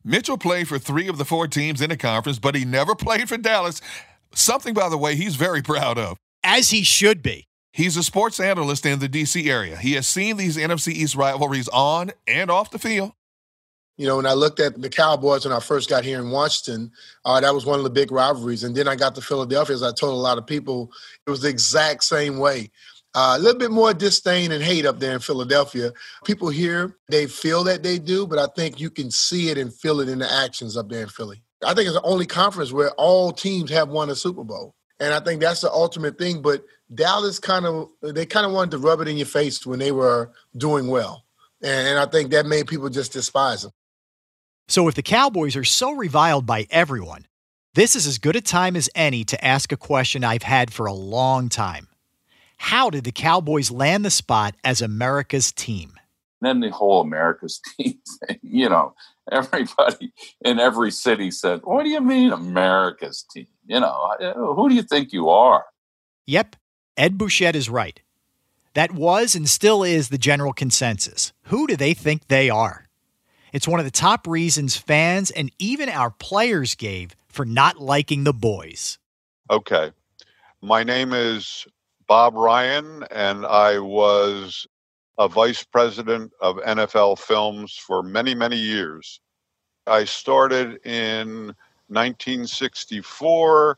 Mitchell 0.04 0.38
played 0.38 0.68
for 0.68 0.80
three 0.80 1.08
of 1.08 1.18
the 1.18 1.26
four 1.26 1.48
teams 1.48 1.82
in 1.82 1.90
the 1.90 1.98
conference, 1.98 2.40
but 2.40 2.56
he 2.56 2.66
never 2.66 2.96
played 2.96 3.30
for 3.30 3.38
Dallas. 3.38 3.82
Something, 4.34 4.74
by 4.74 4.90
the 4.90 4.98
way, 4.98 5.16
he's 5.16 5.36
very 5.36 5.62
proud 5.62 5.98
of. 5.98 6.18
As 6.44 6.70
he 6.70 6.84
should 6.84 7.22
be. 7.22 7.46
He's 7.72 7.96
a 7.96 8.04
sports 8.04 8.40
analyst 8.40 8.86
in 8.88 8.98
the 9.00 9.08
D.C. 9.08 9.50
area. 9.50 9.78
He 9.78 9.94
has 9.94 10.08
seen 10.08 10.38
these 10.38 10.58
NFC 10.58 10.94
East 10.94 11.16
rivalries 11.16 11.68
on 11.68 12.12
and 12.26 12.50
off 12.50 12.72
the 12.72 12.80
field. 12.80 13.12
You 13.98 14.06
know, 14.06 14.18
when 14.18 14.28
I 14.28 14.34
looked 14.34 14.60
at 14.60 14.80
the 14.80 14.90
Cowboys 14.90 15.44
when 15.44 15.54
I 15.54 15.60
first 15.60 15.90
got 15.90 16.04
here 16.06 16.20
in 16.20 16.30
Washington, 16.30 16.92
uh, 17.26 17.42
that 17.42 17.54
was 17.54 17.66
one 17.66 17.80
of 17.80 17.84
the 17.84 17.90
big 17.90 18.12
rivalries. 18.12 18.64
And 18.64 18.76
then 18.76 18.88
I 18.88 18.96
got 18.96 19.16
to 19.16 19.22
Philadelphia, 19.22 19.76
as 19.76 19.84
I 19.84 19.92
told 19.92 20.14
a 20.14 20.18
lot 20.18 20.38
of 20.38 20.46
people, 20.46 20.92
it 21.26 21.30
was 21.32 21.42
the 21.42 21.50
exact 21.50 22.04
same 22.04 22.38
way. 22.38 22.70
Uh, 23.16 23.36
a 23.36 23.40
little 23.40 23.58
bit 23.58 23.72
more 23.72 23.96
disdain 23.96 24.52
and 24.52 24.64
hate 24.64 24.86
up 24.86 25.00
there 25.00 25.14
in 25.14 25.20
Philadelphia. 25.20 25.92
People 26.24 26.50
here, 26.50 26.96
they 27.10 27.26
feel 27.26 27.64
that 27.64 27.82
they 27.82 27.98
do, 27.98 28.28
but 28.28 28.38
I 28.38 28.46
think 28.56 28.80
you 28.80 28.92
can 28.92 29.10
see 29.10 29.50
it 29.50 29.58
and 29.58 29.74
feel 29.74 30.00
it 30.00 30.10
in 30.10 30.20
the 30.20 30.32
actions 30.32 30.78
up 30.78 30.90
there 30.90 31.02
in 31.02 31.10
Philly. 31.10 31.42
I 31.66 31.74
think 31.74 31.88
it's 31.88 31.96
the 31.96 32.04
only 32.04 32.28
conference 32.28 32.72
where 32.72 32.92
all 32.92 33.32
teams 33.32 33.72
have 33.72 33.90
won 33.90 34.12
a 34.12 34.16
Super 34.16 34.44
Bowl. 34.44 34.76
And 35.00 35.14
I 35.14 35.20
think 35.20 35.42
that's 35.42 35.62
the 35.62 35.72
ultimate 35.72 36.20
thing. 36.20 36.44
But 36.44 36.64
Dallas 36.94 37.40
kind 37.40 37.66
of, 37.66 37.90
they 38.04 38.28
kind 38.28 38.46
of 38.46 38.52
wanted 38.52 38.72
to 38.72 38.78
rub 38.78 39.02
it 39.02 39.08
in 39.08 39.18
your 39.18 39.26
face 39.26 39.66
when 39.66 39.80
they 39.80 39.92
were 39.92 40.32
doing 40.56 40.88
well. 40.88 41.24
And 41.64 41.98
I 41.98 42.06
think 42.06 42.30
that 42.32 42.46
made 42.46 42.68
people 42.68 42.90
just 42.90 43.14
despise 43.14 43.64
them. 43.64 43.72
So 44.70 44.90
if 44.90 44.96
the 44.96 45.02
Cowboys 45.02 45.56
are 45.56 45.64
so 45.64 45.94
reviled 45.94 46.46
by 46.46 46.68
everyone, 46.70 47.26
this 47.74 47.96
is 47.96 48.06
as 48.06 48.18
good 48.18 48.36
a 48.36 48.42
time 48.42 48.76
as 48.76 48.90
any 48.96 49.24
to 49.26 49.46
ask 49.46 49.72
a 49.72 49.78
question 49.78 50.26
I've 50.26 50.44
had 50.44 50.74
for 50.74 50.88
a 50.88 50.94
long 50.94 51.48
time. 51.48 51.88
How 52.58 52.90
did 52.90 53.06
the 53.06 53.14
Cowboys 53.14 53.72
land 53.72 54.04
the 54.04 54.10
spot 54.10 54.56
as 54.66 54.82
America's 54.82 55.54
team? 55.54 55.94
Then 56.42 56.60
the 56.60 56.70
whole 56.70 57.02
America's 57.02 57.62
team 57.78 58.00
thing, 58.28 58.40
you 58.42 58.68
know, 58.68 58.94
everybody 59.32 60.12
in 60.44 60.60
every 60.60 60.92
city 60.92 61.32
said, 61.32 61.62
What 61.64 61.84
do 61.84 61.90
you 61.90 62.02
mean 62.02 62.34
America's 62.34 63.26
team? 63.32 63.48
You 63.66 63.80
know, 63.80 64.16
oh, 64.20 64.54
who 64.54 64.68
do 64.70 64.76
you 64.76 64.84
think 64.84 65.14
you 65.14 65.30
are? 65.30 65.66
Yep, 66.26 66.58
Ed 66.98 67.18
Bouchette 67.18 67.56
is 67.56 67.70
right. 67.70 68.02
That 68.74 68.92
was 68.92 69.34
and 69.34 69.50
still 69.50 69.84
is 69.84 70.10
the 70.10 70.18
general 70.18 70.52
consensus. 70.52 71.32
Who 71.44 71.68
do 71.68 71.78
they 71.78 71.94
think 71.94 72.28
they 72.28 72.50
are? 72.50 72.87
It's 73.54 73.68
one 73.68 73.80
of 73.80 73.86
the 73.86 73.92
top 73.92 74.28
reasons 74.28 74.76
fans 74.76 75.32
and 75.32 75.52
even 75.60 75.90
our 75.90 76.12
players 76.12 76.76
gave 76.76 77.16
for 77.28 77.46
not 77.46 77.80
liking 77.80 78.24
the 78.24 78.34
boys. 78.34 78.98
Okay. 79.50 79.92
My 80.62 80.84
name 80.84 81.14
is 81.14 81.66
Bob 82.08 82.36
Ryan, 82.36 83.04
and 83.12 83.46
I 83.46 83.80
was 83.80 84.68
a 85.18 85.28
vice 85.28 85.64
president 85.64 86.32
of 86.42 86.58
NFL 86.58 87.20
Films 87.20 87.76
for 87.76 88.04
many, 88.04 88.34
many 88.36 88.58
years. 88.58 89.20
I 89.86 90.04
started 90.06 90.86
in 90.86 91.54
1964, 91.88 93.78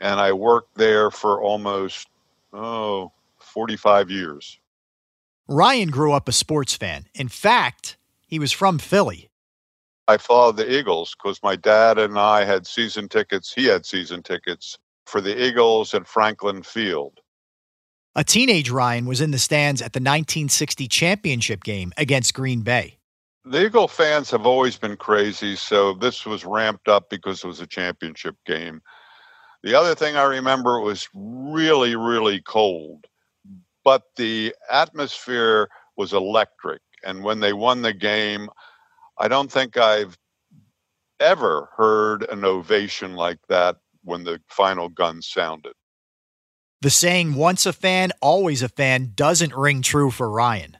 and 0.00 0.20
I 0.20 0.32
worked 0.32 0.74
there 0.76 1.10
for 1.10 1.42
almost, 1.42 2.08
oh, 2.52 3.10
45 3.38 4.10
years. 4.10 4.58
Ryan 5.48 5.90
grew 5.90 6.12
up 6.12 6.28
a 6.28 6.32
sports 6.32 6.76
fan. 6.76 7.06
In 7.14 7.28
fact, 7.28 7.96
he 8.32 8.38
was 8.38 8.50
from 8.50 8.78
Philly. 8.78 9.28
I 10.08 10.16
followed 10.16 10.56
the 10.56 10.78
Eagles 10.78 11.14
because 11.14 11.38
my 11.42 11.54
dad 11.54 11.98
and 11.98 12.18
I 12.18 12.46
had 12.46 12.66
season 12.66 13.06
tickets. 13.06 13.52
He 13.52 13.66
had 13.66 13.84
season 13.84 14.22
tickets 14.22 14.78
for 15.04 15.20
the 15.20 15.38
Eagles 15.38 15.92
at 15.92 16.06
Franklin 16.06 16.62
Field. 16.62 17.20
A 18.14 18.24
teenage 18.24 18.70
Ryan 18.70 19.04
was 19.04 19.20
in 19.20 19.32
the 19.32 19.38
stands 19.38 19.82
at 19.82 19.92
the 19.92 19.98
1960 19.98 20.88
championship 20.88 21.62
game 21.62 21.92
against 21.98 22.32
Green 22.32 22.62
Bay. 22.62 22.96
The 23.44 23.66
Eagle 23.66 23.86
fans 23.86 24.30
have 24.30 24.46
always 24.46 24.78
been 24.78 24.96
crazy, 24.96 25.54
so 25.54 25.92
this 25.92 26.24
was 26.24 26.46
ramped 26.46 26.88
up 26.88 27.10
because 27.10 27.44
it 27.44 27.48
was 27.48 27.60
a 27.60 27.66
championship 27.66 28.36
game. 28.46 28.80
The 29.62 29.74
other 29.74 29.94
thing 29.94 30.16
I 30.16 30.24
remember 30.24 30.80
was 30.80 31.06
really, 31.12 31.96
really 31.96 32.40
cold, 32.40 33.04
but 33.84 34.04
the 34.16 34.54
atmosphere 34.70 35.68
was 35.98 36.14
electric. 36.14 36.80
And 37.04 37.22
when 37.22 37.40
they 37.40 37.52
won 37.52 37.82
the 37.82 37.92
game, 37.92 38.48
I 39.18 39.28
don't 39.28 39.50
think 39.50 39.76
I've 39.76 40.16
ever 41.20 41.68
heard 41.76 42.24
an 42.30 42.44
ovation 42.44 43.14
like 43.14 43.38
that 43.48 43.76
when 44.04 44.24
the 44.24 44.40
final 44.48 44.88
gun 44.88 45.22
sounded. 45.22 45.74
The 46.80 46.90
saying, 46.90 47.34
once 47.34 47.64
a 47.64 47.72
fan, 47.72 48.10
always 48.20 48.62
a 48.62 48.68
fan, 48.68 49.12
doesn't 49.14 49.54
ring 49.54 49.82
true 49.82 50.10
for 50.10 50.28
Ryan. 50.28 50.78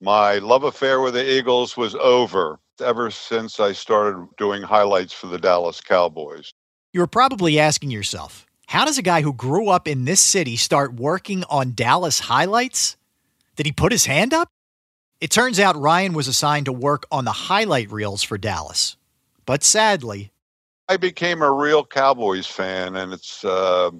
My 0.00 0.38
love 0.38 0.62
affair 0.62 1.00
with 1.00 1.14
the 1.14 1.28
Eagles 1.28 1.76
was 1.76 1.94
over 1.96 2.60
ever 2.80 3.10
since 3.10 3.58
I 3.60 3.72
started 3.72 4.26
doing 4.36 4.62
highlights 4.62 5.12
for 5.12 5.26
the 5.26 5.38
Dallas 5.38 5.80
Cowboys. 5.80 6.52
You're 6.92 7.06
probably 7.06 7.58
asking 7.58 7.90
yourself, 7.90 8.46
how 8.66 8.84
does 8.84 8.98
a 8.98 9.02
guy 9.02 9.22
who 9.22 9.32
grew 9.32 9.68
up 9.68 9.88
in 9.88 10.04
this 10.04 10.20
city 10.20 10.56
start 10.56 10.94
working 10.94 11.44
on 11.50 11.74
Dallas 11.74 12.20
highlights? 12.20 12.96
Did 13.56 13.66
he 13.66 13.72
put 13.72 13.92
his 13.92 14.06
hand 14.06 14.32
up? 14.32 14.48
It 15.22 15.30
turns 15.30 15.60
out 15.60 15.80
Ryan 15.80 16.14
was 16.14 16.26
assigned 16.26 16.66
to 16.66 16.72
work 16.72 17.06
on 17.12 17.24
the 17.24 17.30
highlight 17.30 17.92
reels 17.92 18.24
for 18.24 18.36
Dallas. 18.36 18.96
But 19.46 19.62
sadly, 19.62 20.32
I 20.88 20.96
became 20.96 21.42
a 21.42 21.52
real 21.52 21.86
Cowboys 21.86 22.48
fan, 22.48 22.96
and 22.96 23.12
it's, 23.12 23.44
uh, 23.44 23.92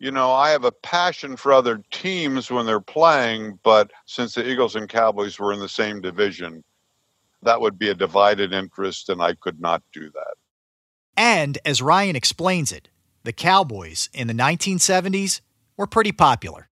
you 0.00 0.10
know, 0.10 0.32
I 0.32 0.50
have 0.50 0.64
a 0.64 0.72
passion 0.72 1.36
for 1.36 1.52
other 1.52 1.84
teams 1.92 2.50
when 2.50 2.66
they're 2.66 2.80
playing, 2.80 3.60
but 3.62 3.92
since 4.06 4.34
the 4.34 4.44
Eagles 4.44 4.74
and 4.74 4.88
Cowboys 4.88 5.38
were 5.38 5.52
in 5.52 5.60
the 5.60 5.68
same 5.68 6.00
division, 6.00 6.64
that 7.44 7.60
would 7.60 7.78
be 7.78 7.88
a 7.88 7.94
divided 7.94 8.52
interest, 8.52 9.10
and 9.10 9.22
I 9.22 9.34
could 9.34 9.60
not 9.60 9.84
do 9.92 10.10
that. 10.10 10.34
And 11.16 11.58
as 11.64 11.80
Ryan 11.80 12.16
explains 12.16 12.72
it, 12.72 12.88
the 13.22 13.32
Cowboys 13.32 14.08
in 14.12 14.26
the 14.26 14.34
1970s 14.34 15.42
were 15.76 15.86
pretty 15.86 16.10
popular. 16.10 16.68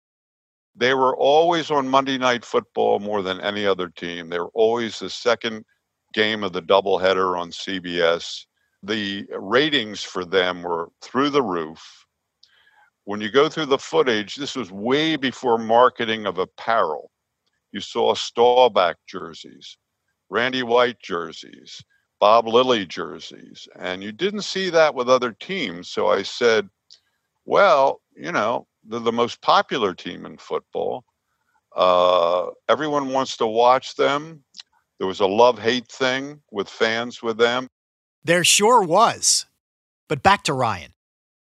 They 0.75 0.95
were 0.95 1.17
always 1.17 1.71
on 1.71 1.89
Monday 1.89 2.19
Night 2.19 2.45
Football 2.45 2.99
more 2.99 3.23
than 3.23 3.41
any 3.41 3.67
other 3.67 3.89
team. 3.89 4.29
They 4.29 4.39
were 4.39 4.51
always 4.55 4.99
the 4.99 5.11
second 5.11 5.65
game 6.15 6.43
of 6.43 6.53
the 6.53 6.63
doubleheader 6.63 7.39
on 7.39 7.51
CBS. 7.51 8.47
The 8.83 9.27
ratings 9.39 10.03
for 10.03 10.25
them 10.25 10.63
were 10.63 10.89
through 11.03 11.31
the 11.31 11.43
roof. 11.43 12.07
When 13.05 13.21
you 13.21 13.31
go 13.31 13.49
through 13.49 13.67
the 13.67 13.79
footage, 13.79 14.37
this 14.37 14.55
was 14.55 14.71
way 14.71 15.17
before 15.17 15.59
marketing 15.59 16.27
of 16.27 16.39
apparel. 16.39 17.11
You 17.73 17.81
saw 17.81 18.15
Staubach 18.15 18.97
jerseys, 19.07 19.77
Randy 20.31 20.63
White 20.63 21.01
jerseys, 21.01 21.83
Bob 22.21 22.47
Lilly 22.47 22.87
jerseys. 22.87 23.69
And 23.79 24.03
you 24.03 24.13
didn't 24.13 24.43
see 24.43 24.71
that 24.71 24.95
with 24.95 25.09
other 25.09 25.33
teams. 25.33 25.91
So 25.91 26.09
I 26.09 26.23
said, 26.23 26.69
well, 27.45 28.01
you 28.17 28.31
know, 28.31 28.67
they're 28.85 29.01
the 29.01 29.13
most 29.13 29.41
popular 29.41 29.95
team 29.95 30.27
in 30.27 30.39
football. 30.39 31.05
Uh, 31.75 32.49
everyone 32.69 33.11
wants 33.11 33.37
to 33.39 33.47
watch 33.47 33.97
them. 33.97 34.45
There 34.99 35.07
was 35.07 35.21
a 35.21 35.27
love 35.27 35.59
hate 35.59 35.89
thing 35.89 36.41
with 36.51 36.69
fans 36.69 37.23
with 37.23 37.39
them. 37.39 37.69
There 38.25 38.45
sure 38.45 38.83
was. 38.83 39.47
But 40.09 40.23
back 40.23 40.45
to 40.45 40.53
Ryan. 40.53 40.93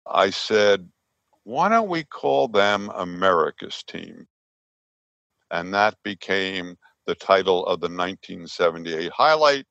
I 0.06 0.30
said, 0.30 0.88
why 1.44 1.68
don't 1.68 1.88
we 1.88 2.04
call 2.04 2.48
them 2.48 2.90
America's 2.94 3.82
team? 3.82 4.26
And 5.50 5.74
that 5.74 5.96
became 6.04 6.76
the 7.06 7.14
title 7.14 7.66
of 7.66 7.80
the 7.80 7.88
1978 7.88 9.10
highlight. 9.10 9.66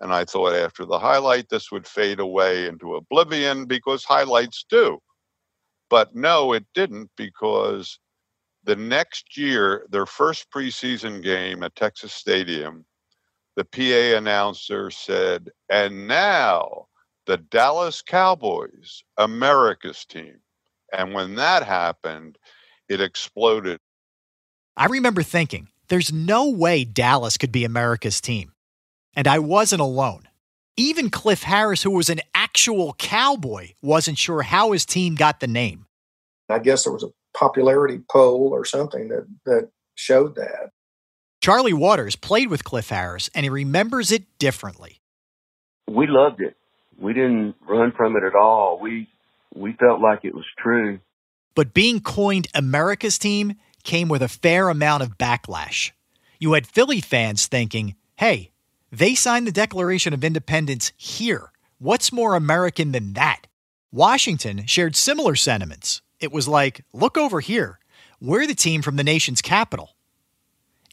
And 0.00 0.12
I 0.12 0.24
thought 0.24 0.54
after 0.54 0.84
the 0.84 0.98
highlight, 0.98 1.48
this 1.48 1.72
would 1.72 1.86
fade 1.86 2.20
away 2.20 2.66
into 2.66 2.96
oblivion 2.96 3.64
because 3.64 4.04
highlights 4.04 4.64
do. 4.68 4.98
But 5.94 6.12
no, 6.12 6.54
it 6.54 6.64
didn't 6.74 7.12
because 7.16 8.00
the 8.64 8.74
next 8.74 9.38
year, 9.38 9.86
their 9.90 10.06
first 10.06 10.50
preseason 10.50 11.22
game 11.22 11.62
at 11.62 11.76
Texas 11.76 12.12
Stadium, 12.12 12.84
the 13.54 13.64
PA 13.64 14.18
announcer 14.18 14.90
said, 14.90 15.50
and 15.70 16.08
now 16.08 16.88
the 17.26 17.36
Dallas 17.36 18.02
Cowboys, 18.02 19.04
America's 19.18 20.04
team. 20.04 20.40
And 20.92 21.14
when 21.14 21.36
that 21.36 21.62
happened, 21.62 22.38
it 22.88 23.00
exploded. 23.00 23.78
I 24.76 24.86
remember 24.86 25.22
thinking, 25.22 25.68
there's 25.90 26.12
no 26.12 26.50
way 26.50 26.82
Dallas 26.82 27.36
could 27.36 27.52
be 27.52 27.64
America's 27.64 28.20
team. 28.20 28.52
And 29.14 29.28
I 29.28 29.38
wasn't 29.38 29.80
alone. 29.80 30.26
Even 30.76 31.08
Cliff 31.08 31.44
Harris, 31.44 31.84
who 31.84 31.92
was 31.92 32.10
an 32.10 32.20
actual 32.34 32.94
cowboy, 32.94 33.74
wasn't 33.80 34.18
sure 34.18 34.42
how 34.42 34.72
his 34.72 34.84
team 34.84 35.14
got 35.14 35.38
the 35.38 35.46
name. 35.46 35.83
I 36.48 36.58
guess 36.58 36.84
there 36.84 36.92
was 36.92 37.02
a 37.02 37.12
popularity 37.36 38.00
poll 38.10 38.50
or 38.52 38.64
something 38.64 39.08
that, 39.08 39.26
that 39.46 39.70
showed 39.94 40.36
that. 40.36 40.70
Charlie 41.40 41.72
Waters 41.72 42.16
played 42.16 42.48
with 42.48 42.64
Cliff 42.64 42.88
Harris, 42.88 43.28
and 43.34 43.44
he 43.44 43.50
remembers 43.50 44.10
it 44.10 44.24
differently. 44.38 45.00
We 45.88 46.06
loved 46.06 46.40
it. 46.40 46.56
We 46.98 47.12
didn't 47.12 47.56
run 47.68 47.92
from 47.96 48.16
it 48.16 48.22
at 48.22 48.34
all. 48.34 48.78
We 48.80 49.08
we 49.54 49.72
felt 49.74 50.00
like 50.00 50.20
it 50.24 50.34
was 50.34 50.46
true. 50.58 51.00
But 51.54 51.74
being 51.74 52.00
coined 52.00 52.48
America's 52.54 53.18
team 53.18 53.56
came 53.84 54.08
with 54.08 54.22
a 54.22 54.28
fair 54.28 54.68
amount 54.68 55.02
of 55.02 55.18
backlash. 55.18 55.92
You 56.40 56.54
had 56.54 56.66
Philly 56.66 57.00
fans 57.00 57.46
thinking, 57.46 57.94
hey, 58.16 58.50
they 58.90 59.14
signed 59.14 59.46
the 59.46 59.52
Declaration 59.52 60.12
of 60.14 60.24
Independence 60.24 60.92
here. 60.96 61.52
What's 61.78 62.12
more 62.12 62.34
American 62.34 62.92
than 62.92 63.12
that? 63.12 63.46
Washington 63.92 64.66
shared 64.66 64.96
similar 64.96 65.36
sentiments. 65.36 66.02
It 66.20 66.32
was 66.32 66.48
like, 66.48 66.84
look 66.92 67.16
over 67.16 67.40
here. 67.40 67.78
We're 68.20 68.46
the 68.46 68.54
team 68.54 68.82
from 68.82 68.96
the 68.96 69.04
nation's 69.04 69.42
capital. 69.42 69.90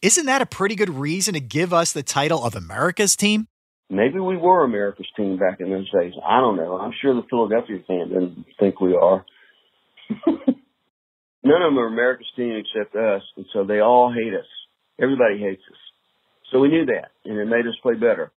Isn't 0.01 0.25
that 0.25 0.41
a 0.41 0.45
pretty 0.45 0.75
good 0.75 0.89
reason 0.89 1.35
to 1.35 1.39
give 1.39 1.73
us 1.73 1.93
the 1.93 2.03
title 2.03 2.43
of 2.43 2.55
America's 2.55 3.15
team? 3.15 3.47
Maybe 3.89 4.19
we 4.19 4.37
were 4.37 4.63
America's 4.63 5.07
team 5.15 5.37
back 5.37 5.59
in 5.59 5.69
those 5.69 5.89
days. 5.91 6.13
I 6.25 6.39
don't 6.39 6.55
know. 6.55 6.79
I'm 6.79 6.93
sure 7.01 7.13
the 7.13 7.27
Philadelphia 7.29 7.77
fan 7.85 8.09
didn't 8.09 8.45
think 8.59 8.79
we 8.79 8.95
are. 8.95 9.25
None 11.43 11.61
of 11.61 11.71
them 11.73 11.79
are 11.79 11.87
America's 11.87 12.31
team 12.35 12.53
except 12.55 12.95
us, 12.95 13.21
and 13.35 13.45
so 13.53 13.63
they 13.63 13.79
all 13.79 14.13
hate 14.13 14.33
us. 14.33 14.45
Everybody 14.99 15.39
hates 15.39 15.61
us. 15.69 15.77
So 16.51 16.59
we 16.59 16.69
knew 16.69 16.85
that, 16.85 17.11
and 17.25 17.37
it 17.37 17.45
made 17.45 17.67
us 17.67 17.75
play 17.81 17.95
better. 17.95 18.31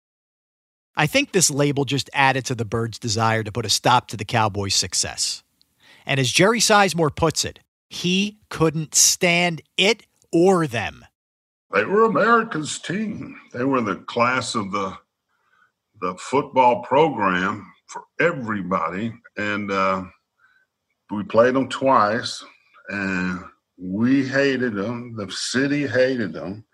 I 0.97 1.07
think 1.07 1.33
this 1.33 1.51
label 1.51 1.85
just 1.85 2.11
added 2.13 2.45
to 2.47 2.55
the 2.55 2.65
Birds' 2.65 2.99
desire 2.99 3.43
to 3.43 3.53
put 3.53 3.67
a 3.67 3.71
stop 3.71 4.09
to 4.09 4.17
the 4.17 4.25
Cowboys' 4.25 4.75
success. 4.75 5.42
And 6.07 6.19
as 6.19 6.31
Jerry 6.31 6.61
Sisemore 6.61 7.15
puts 7.15 7.45
it, 7.45 7.61
he 7.89 8.39
couldn't 8.49 8.95
stand 8.95 9.63
it 9.77 10.07
or 10.33 10.67
them. 10.67 11.05
They 11.73 11.85
were 11.85 12.05
America's 12.05 12.79
team. 12.79 13.39
They 13.53 13.65
were 13.65 13.81
the 13.81 13.97
class 13.97 14.55
of 14.55 14.73
the 14.73 14.97
the 16.01 16.15
football 16.19 16.83
program 16.83 17.73
for 17.87 18.03
everybody, 18.21 19.13
and 19.37 19.71
uh, 19.71 20.03
we 21.11 21.23
played 21.23 21.55
them 21.55 21.69
twice, 21.69 22.45
and 22.89 23.45
we 23.79 24.27
hated 24.27 24.75
them. 24.75 25.15
The 25.17 25.31
city 25.31 25.87
hated 25.87 26.33
them, 26.33 26.65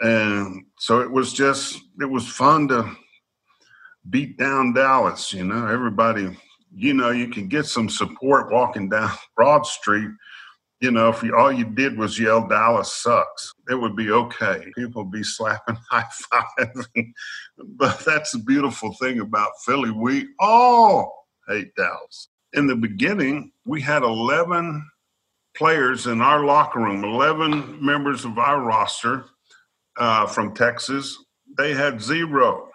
and 0.00 0.66
so 0.78 1.00
it 1.00 1.10
was 1.10 1.32
just 1.32 1.80
it 2.00 2.10
was 2.10 2.28
fun 2.28 2.68
to 2.68 2.94
beat 4.08 4.36
down 4.36 4.74
Dallas. 4.74 5.32
You 5.32 5.44
know, 5.44 5.66
everybody. 5.66 6.36
You 6.78 6.94
know, 6.94 7.10
you 7.10 7.28
can 7.28 7.48
get 7.48 7.66
some 7.66 7.88
support 7.88 8.52
walking 8.52 8.88
down 8.88 9.10
Broad 9.36 9.66
Street 9.66 10.10
you 10.80 10.92
know, 10.92 11.08
if 11.08 11.22
you, 11.24 11.36
all 11.36 11.50
you 11.50 11.64
did 11.64 11.98
was 11.98 12.18
yell 12.18 12.46
Dallas 12.46 12.92
sucks, 12.92 13.52
it 13.68 13.74
would 13.74 13.96
be 13.96 14.12
okay. 14.12 14.64
People 14.76 15.04
would 15.04 15.12
be 15.12 15.24
slapping 15.24 15.76
high 15.90 16.06
fives. 16.30 16.88
but 17.58 17.98
that's 18.04 18.32
the 18.32 18.38
beautiful 18.38 18.94
thing 18.94 19.20
about 19.20 19.50
Philly. 19.64 19.90
We 19.90 20.28
all 20.38 21.26
hate 21.48 21.74
Dallas. 21.74 22.28
In 22.52 22.66
the 22.66 22.76
beginning, 22.76 23.52
we 23.64 23.80
had 23.80 24.02
11 24.02 24.88
players 25.56 26.06
in 26.06 26.20
our 26.20 26.44
locker 26.44 26.78
room, 26.78 27.04
11 27.04 27.84
members 27.84 28.24
of 28.24 28.38
our 28.38 28.60
roster 28.60 29.24
uh, 29.96 30.26
from 30.26 30.54
Texas. 30.54 31.16
They 31.56 31.74
had 31.74 32.00
zero. 32.00 32.68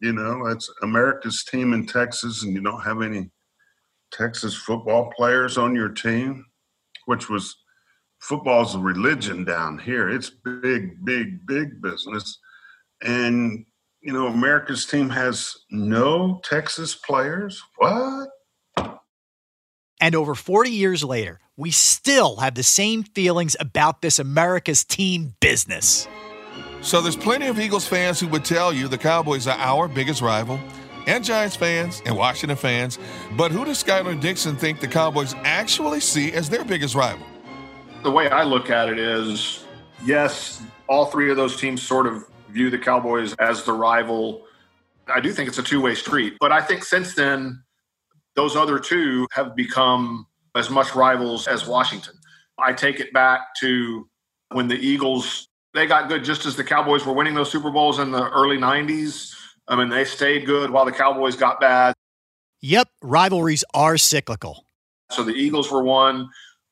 You 0.00 0.12
know, 0.12 0.46
it's 0.46 0.70
America's 0.82 1.44
team 1.44 1.72
in 1.72 1.86
Texas, 1.86 2.44
and 2.44 2.52
you 2.52 2.60
don't 2.60 2.82
have 2.82 3.00
any 3.00 3.30
Texas 4.12 4.54
football 4.54 5.10
players 5.16 5.58
on 5.58 5.74
your 5.74 5.90
team 5.90 6.44
which 7.08 7.30
was 7.30 7.56
football's 8.20 8.74
a 8.74 8.78
religion 8.78 9.42
down 9.42 9.78
here. 9.78 10.10
It's 10.10 10.28
big, 10.28 11.02
big, 11.04 11.46
big 11.46 11.80
business. 11.80 12.38
and 13.02 13.64
you 14.02 14.12
know 14.12 14.26
America's 14.26 14.86
team 14.86 15.08
has 15.08 15.56
no 15.70 16.40
Texas 16.44 16.94
players. 16.94 17.62
What? 17.76 18.28
And 20.00 20.14
over 20.14 20.34
40 20.34 20.70
years 20.70 21.02
later, 21.02 21.40
we 21.56 21.70
still 21.72 22.36
have 22.36 22.54
the 22.54 22.62
same 22.62 23.02
feelings 23.02 23.56
about 23.58 24.02
this 24.02 24.18
America's 24.18 24.84
team 24.84 25.34
business. 25.40 26.06
So 26.82 27.00
there's 27.00 27.16
plenty 27.16 27.48
of 27.48 27.58
Eagles 27.58 27.86
fans 27.88 28.20
who 28.20 28.28
would 28.28 28.44
tell 28.44 28.72
you 28.72 28.86
the 28.86 28.98
Cowboys 28.98 29.48
are 29.48 29.58
our 29.58 29.88
biggest 29.88 30.22
rival, 30.22 30.60
and 31.08 31.24
Giants 31.24 31.56
fans 31.56 32.02
and 32.04 32.16
Washington 32.16 32.56
fans. 32.56 32.98
But 33.36 33.50
who 33.50 33.64
does 33.64 33.78
Schuyler 33.78 34.14
Dixon 34.14 34.56
think 34.56 34.80
the 34.80 34.86
Cowboys 34.86 35.34
actually 35.42 36.00
see 36.00 36.32
as 36.32 36.48
their 36.48 36.64
biggest 36.64 36.94
rival? 36.94 37.26
The 38.02 38.10
way 38.10 38.28
I 38.28 38.44
look 38.44 38.70
at 38.70 38.88
it 38.88 38.98
is 38.98 39.64
yes, 40.04 40.62
all 40.88 41.06
three 41.06 41.30
of 41.30 41.36
those 41.36 41.56
teams 41.56 41.82
sort 41.82 42.06
of 42.06 42.24
view 42.50 42.70
the 42.70 42.78
Cowboys 42.78 43.34
as 43.40 43.64
the 43.64 43.72
rival. 43.72 44.44
I 45.12 45.20
do 45.20 45.32
think 45.32 45.48
it's 45.48 45.58
a 45.58 45.62
two 45.62 45.80
way 45.80 45.94
street. 45.94 46.34
But 46.38 46.52
I 46.52 46.60
think 46.60 46.84
since 46.84 47.14
then, 47.14 47.62
those 48.36 48.54
other 48.54 48.78
two 48.78 49.26
have 49.32 49.56
become 49.56 50.26
as 50.54 50.70
much 50.70 50.94
rivals 50.94 51.48
as 51.48 51.66
Washington. 51.66 52.14
I 52.58 52.72
take 52.72 53.00
it 53.00 53.12
back 53.12 53.54
to 53.60 54.08
when 54.52 54.68
the 54.68 54.76
Eagles 54.76 55.48
they 55.74 55.86
got 55.86 56.08
good 56.08 56.24
just 56.24 56.46
as 56.46 56.56
the 56.56 56.64
Cowboys 56.64 57.04
were 57.04 57.12
winning 57.12 57.34
those 57.34 57.50
Super 57.50 57.70
Bowls 57.70 57.98
in 57.98 58.10
the 58.10 58.28
early 58.30 58.56
90s. 58.56 59.34
I 59.68 59.76
mean, 59.76 59.90
they 59.90 60.04
stayed 60.04 60.46
good 60.46 60.70
while 60.70 60.84
the 60.84 60.92
Cowboys 60.92 61.36
got 61.36 61.60
bad. 61.60 61.94
Yep, 62.60 62.88
rivalries 63.02 63.64
are 63.74 63.98
cyclical. 63.98 64.64
So 65.10 65.22
the 65.22 65.32
Eagles 65.32 65.70
were 65.70 65.82
one, 65.82 66.28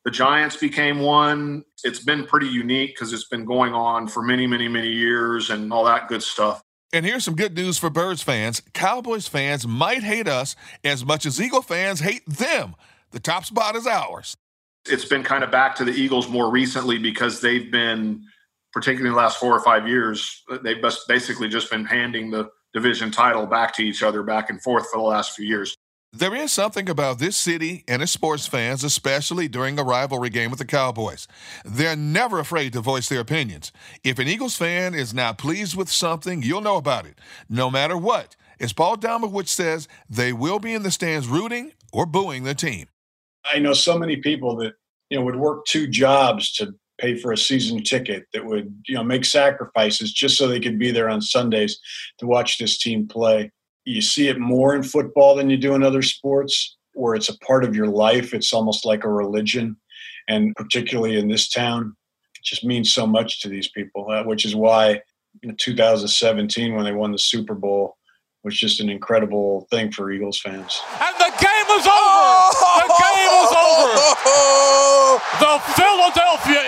the 0.06 0.10
Giants 0.12 0.56
became 0.56 1.00
one. 1.00 1.64
It's 1.82 1.98
been 1.98 2.26
pretty 2.26 2.46
unique 2.46 2.94
because 2.94 3.12
it's 3.12 3.26
been 3.26 3.44
going 3.44 3.74
on 3.74 4.06
for 4.06 4.22
many, 4.22 4.46
many, 4.46 4.68
many 4.68 4.88
years 4.88 5.50
and 5.50 5.72
all 5.72 5.84
that 5.84 6.06
good 6.08 6.22
stuff. 6.22 6.62
And 6.92 7.04
here's 7.04 7.24
some 7.24 7.34
good 7.34 7.56
news 7.56 7.76
for 7.76 7.90
Birds 7.90 8.22
fans. 8.22 8.62
Cowboys 8.72 9.26
fans 9.26 9.66
might 9.66 10.04
hate 10.04 10.28
us 10.28 10.54
as 10.84 11.04
much 11.04 11.26
as 11.26 11.40
Eagle 11.40 11.60
fans 11.60 11.98
hate 11.98 12.24
them. 12.24 12.76
The 13.10 13.18
top 13.18 13.44
spot 13.44 13.74
is 13.74 13.84
ours. 13.86 14.36
It's 14.88 15.04
been 15.04 15.24
kind 15.24 15.42
of 15.42 15.50
back 15.50 15.74
to 15.76 15.84
the 15.84 15.90
Eagles 15.90 16.28
more 16.28 16.52
recently 16.52 16.98
because 16.98 17.40
they've 17.40 17.70
been, 17.72 18.22
particularly 18.72 19.08
in 19.08 19.14
the 19.14 19.20
last 19.20 19.38
four 19.38 19.52
or 19.52 19.64
five 19.64 19.88
years, 19.88 20.44
they've 20.62 20.82
basically 21.08 21.48
just 21.48 21.68
been 21.68 21.84
handing 21.84 22.30
the 22.30 22.48
division 22.76 23.10
title 23.10 23.46
back 23.46 23.74
to 23.74 23.82
each 23.82 24.02
other 24.02 24.22
back 24.22 24.50
and 24.50 24.62
forth 24.62 24.90
for 24.90 24.98
the 24.98 25.02
last 25.02 25.34
few 25.34 25.46
years. 25.46 25.78
There 26.12 26.34
is 26.34 26.52
something 26.52 26.90
about 26.90 27.18
this 27.18 27.34
city 27.34 27.84
and 27.88 28.02
its 28.02 28.12
sports 28.12 28.46
fans, 28.46 28.84
especially 28.84 29.48
during 29.48 29.78
a 29.78 29.82
rivalry 29.82 30.28
game 30.28 30.50
with 30.50 30.58
the 30.58 30.66
Cowboys. 30.66 31.26
They're 31.64 31.96
never 31.96 32.38
afraid 32.38 32.74
to 32.74 32.82
voice 32.82 33.08
their 33.08 33.20
opinions. 33.20 33.72
If 34.04 34.18
an 34.18 34.28
Eagles 34.28 34.56
fan 34.56 34.94
is 34.94 35.14
not 35.14 35.38
pleased 35.38 35.74
with 35.74 35.90
something, 35.90 36.42
you'll 36.42 36.60
know 36.60 36.76
about 36.76 37.06
it, 37.06 37.18
no 37.48 37.70
matter 37.70 37.96
what. 37.96 38.36
As 38.60 38.74
Paul 38.74 38.98
Domowitch 38.98 39.48
says, 39.48 39.88
they 40.08 40.34
will 40.34 40.58
be 40.58 40.74
in 40.74 40.82
the 40.82 40.90
stands 40.90 41.28
rooting 41.28 41.72
or 41.94 42.04
booing 42.04 42.44
the 42.44 42.54
team. 42.54 42.88
I 43.50 43.58
know 43.58 43.72
so 43.72 43.98
many 43.98 44.16
people 44.16 44.56
that 44.56 44.74
you 45.08 45.18
know 45.18 45.24
would 45.24 45.36
work 45.36 45.64
two 45.64 45.86
jobs 45.86 46.52
to 46.54 46.74
pay 46.98 47.16
for 47.16 47.32
a 47.32 47.38
season 47.38 47.82
ticket 47.82 48.26
that 48.32 48.44
would 48.44 48.74
you 48.86 48.94
know 48.94 49.04
make 49.04 49.24
sacrifices 49.24 50.12
just 50.12 50.36
so 50.36 50.46
they 50.46 50.60
could 50.60 50.78
be 50.78 50.90
there 50.90 51.08
on 51.08 51.20
Sundays 51.20 51.78
to 52.18 52.26
watch 52.26 52.58
this 52.58 52.78
team 52.78 53.06
play. 53.06 53.50
You 53.84 54.02
see 54.02 54.28
it 54.28 54.38
more 54.38 54.74
in 54.74 54.82
football 54.82 55.36
than 55.36 55.50
you 55.50 55.56
do 55.56 55.74
in 55.74 55.82
other 55.82 56.02
sports 56.02 56.76
where 56.94 57.14
it's 57.14 57.28
a 57.28 57.38
part 57.38 57.62
of 57.64 57.76
your 57.76 57.86
life. 57.86 58.32
It's 58.34 58.52
almost 58.52 58.84
like 58.84 59.04
a 59.04 59.10
religion 59.10 59.76
and 60.28 60.54
particularly 60.56 61.18
in 61.18 61.28
this 61.28 61.48
town 61.48 61.94
it 62.36 62.44
just 62.44 62.64
means 62.64 62.92
so 62.92 63.06
much 63.06 63.40
to 63.42 63.48
these 63.48 63.68
people 63.68 64.10
uh, 64.10 64.24
which 64.24 64.44
is 64.44 64.54
why 64.54 65.00
in 65.42 65.56
2017 65.56 66.74
when 66.74 66.84
they 66.84 66.92
won 66.92 67.12
the 67.12 67.18
super 67.18 67.54
bowl 67.54 67.96
was 68.46 68.56
just 68.56 68.80
an 68.80 68.88
incredible 68.88 69.66
thing 69.72 69.90
for 69.90 70.12
eagles 70.12 70.38
fans. 70.38 70.80
And 71.02 71.16
the 71.18 71.32
game 71.34 71.68
is 71.78 71.86
over! 71.86 72.54
The 72.78 72.94
game 73.02 73.34
is 73.42 73.52
over! 73.52 73.96
The 75.40 75.58
philadelphia 75.74 76.60
eagles 76.60 76.65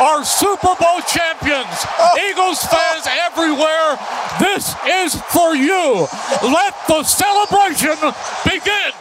are 0.00 0.24
super 0.24 0.74
bowl 0.78 1.00
champions 1.08 1.86
oh. 1.98 2.30
eagles 2.30 2.62
fans 2.64 3.06
everywhere 3.28 3.98
this 4.38 4.74
is 4.86 5.14
for 5.14 5.54
you. 5.54 6.06
Let 6.42 6.74
the 6.88 7.02
celebration 7.04 7.96
begin. 8.44 8.92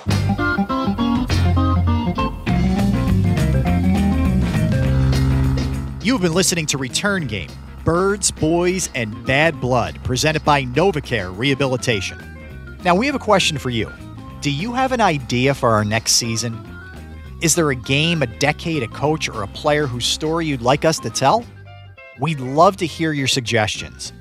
You've 6.04 6.22
been 6.22 6.34
listening 6.34 6.66
to 6.68 6.78
Return 6.78 7.28
Game 7.28 7.50
Birds, 7.84 8.30
Boys, 8.30 8.90
and 8.94 9.26
Bad 9.26 9.60
Blood, 9.60 10.00
presented 10.04 10.44
by 10.44 10.64
NovaCare 10.64 11.36
Rehabilitation. 11.36 12.20
Now, 12.84 12.96
we 12.96 13.06
have 13.08 13.16
a 13.16 13.20
question 13.20 13.58
for 13.58 13.70
you. 13.70 13.92
Do 14.42 14.52
you 14.52 14.74
have 14.74 14.92
an 14.92 15.02
idea 15.02 15.54
for 15.54 15.70
our 15.70 15.84
next 15.84 16.14
season? 16.14 16.71
Is 17.42 17.56
there 17.56 17.72
a 17.72 17.76
game, 17.76 18.22
a 18.22 18.28
decade, 18.28 18.84
a 18.84 18.88
coach, 18.88 19.28
or 19.28 19.42
a 19.42 19.48
player 19.48 19.88
whose 19.88 20.06
story 20.06 20.46
you'd 20.46 20.62
like 20.62 20.86
us 20.86 21.00
to 21.00 21.10
tell? 21.10 21.44
We'd 22.20 22.40
love 22.40 22.78
to 22.78 22.86
hear 22.86 23.12
your 23.14 23.28
suggestions 23.28 24.14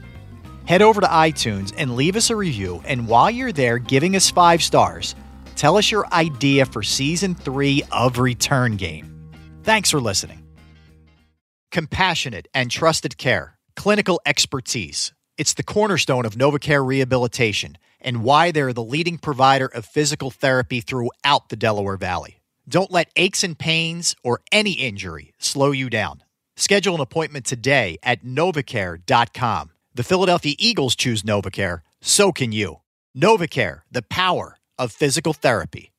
head 0.70 0.82
over 0.82 1.00
to 1.00 1.06
iTunes 1.08 1.74
and 1.76 1.96
leave 1.96 2.14
us 2.14 2.30
a 2.30 2.36
review. 2.36 2.80
And 2.84 3.08
while 3.08 3.28
you're 3.28 3.50
there 3.50 3.78
giving 3.78 4.14
us 4.14 4.30
five 4.30 4.62
stars, 4.62 5.16
tell 5.56 5.76
us 5.76 5.90
your 5.90 6.06
idea 6.12 6.64
for 6.64 6.84
season 6.84 7.34
three 7.34 7.82
of 7.90 8.18
Return 8.18 8.76
Game. 8.76 9.32
Thanks 9.64 9.90
for 9.90 10.00
listening. 10.00 10.46
Compassionate 11.72 12.46
and 12.54 12.70
trusted 12.70 13.18
care, 13.18 13.58
clinical 13.74 14.20
expertise. 14.24 15.12
It's 15.36 15.54
the 15.54 15.64
cornerstone 15.64 16.24
of 16.24 16.36
NovaCare 16.36 16.86
rehabilitation 16.86 17.76
and 18.00 18.22
why 18.22 18.52
they're 18.52 18.72
the 18.72 18.84
leading 18.84 19.18
provider 19.18 19.66
of 19.66 19.84
physical 19.84 20.30
therapy 20.30 20.80
throughout 20.80 21.48
the 21.48 21.56
Delaware 21.56 21.96
Valley. 21.96 22.39
Don't 22.68 22.90
let 22.90 23.10
aches 23.16 23.42
and 23.42 23.58
pains 23.58 24.14
or 24.22 24.40
any 24.52 24.72
injury 24.72 25.32
slow 25.38 25.70
you 25.70 25.90
down. 25.90 26.22
Schedule 26.56 26.94
an 26.94 27.00
appointment 27.00 27.46
today 27.46 27.98
at 28.02 28.24
novacare.com. 28.24 29.70
The 29.94 30.02
Philadelphia 30.02 30.54
Eagles 30.58 30.94
choose 30.94 31.22
NovaCare, 31.22 31.80
so 32.00 32.32
can 32.32 32.52
you. 32.52 32.76
NovaCare, 33.16 33.80
the 33.90 34.02
power 34.02 34.58
of 34.78 34.92
physical 34.92 35.32
therapy. 35.32 35.90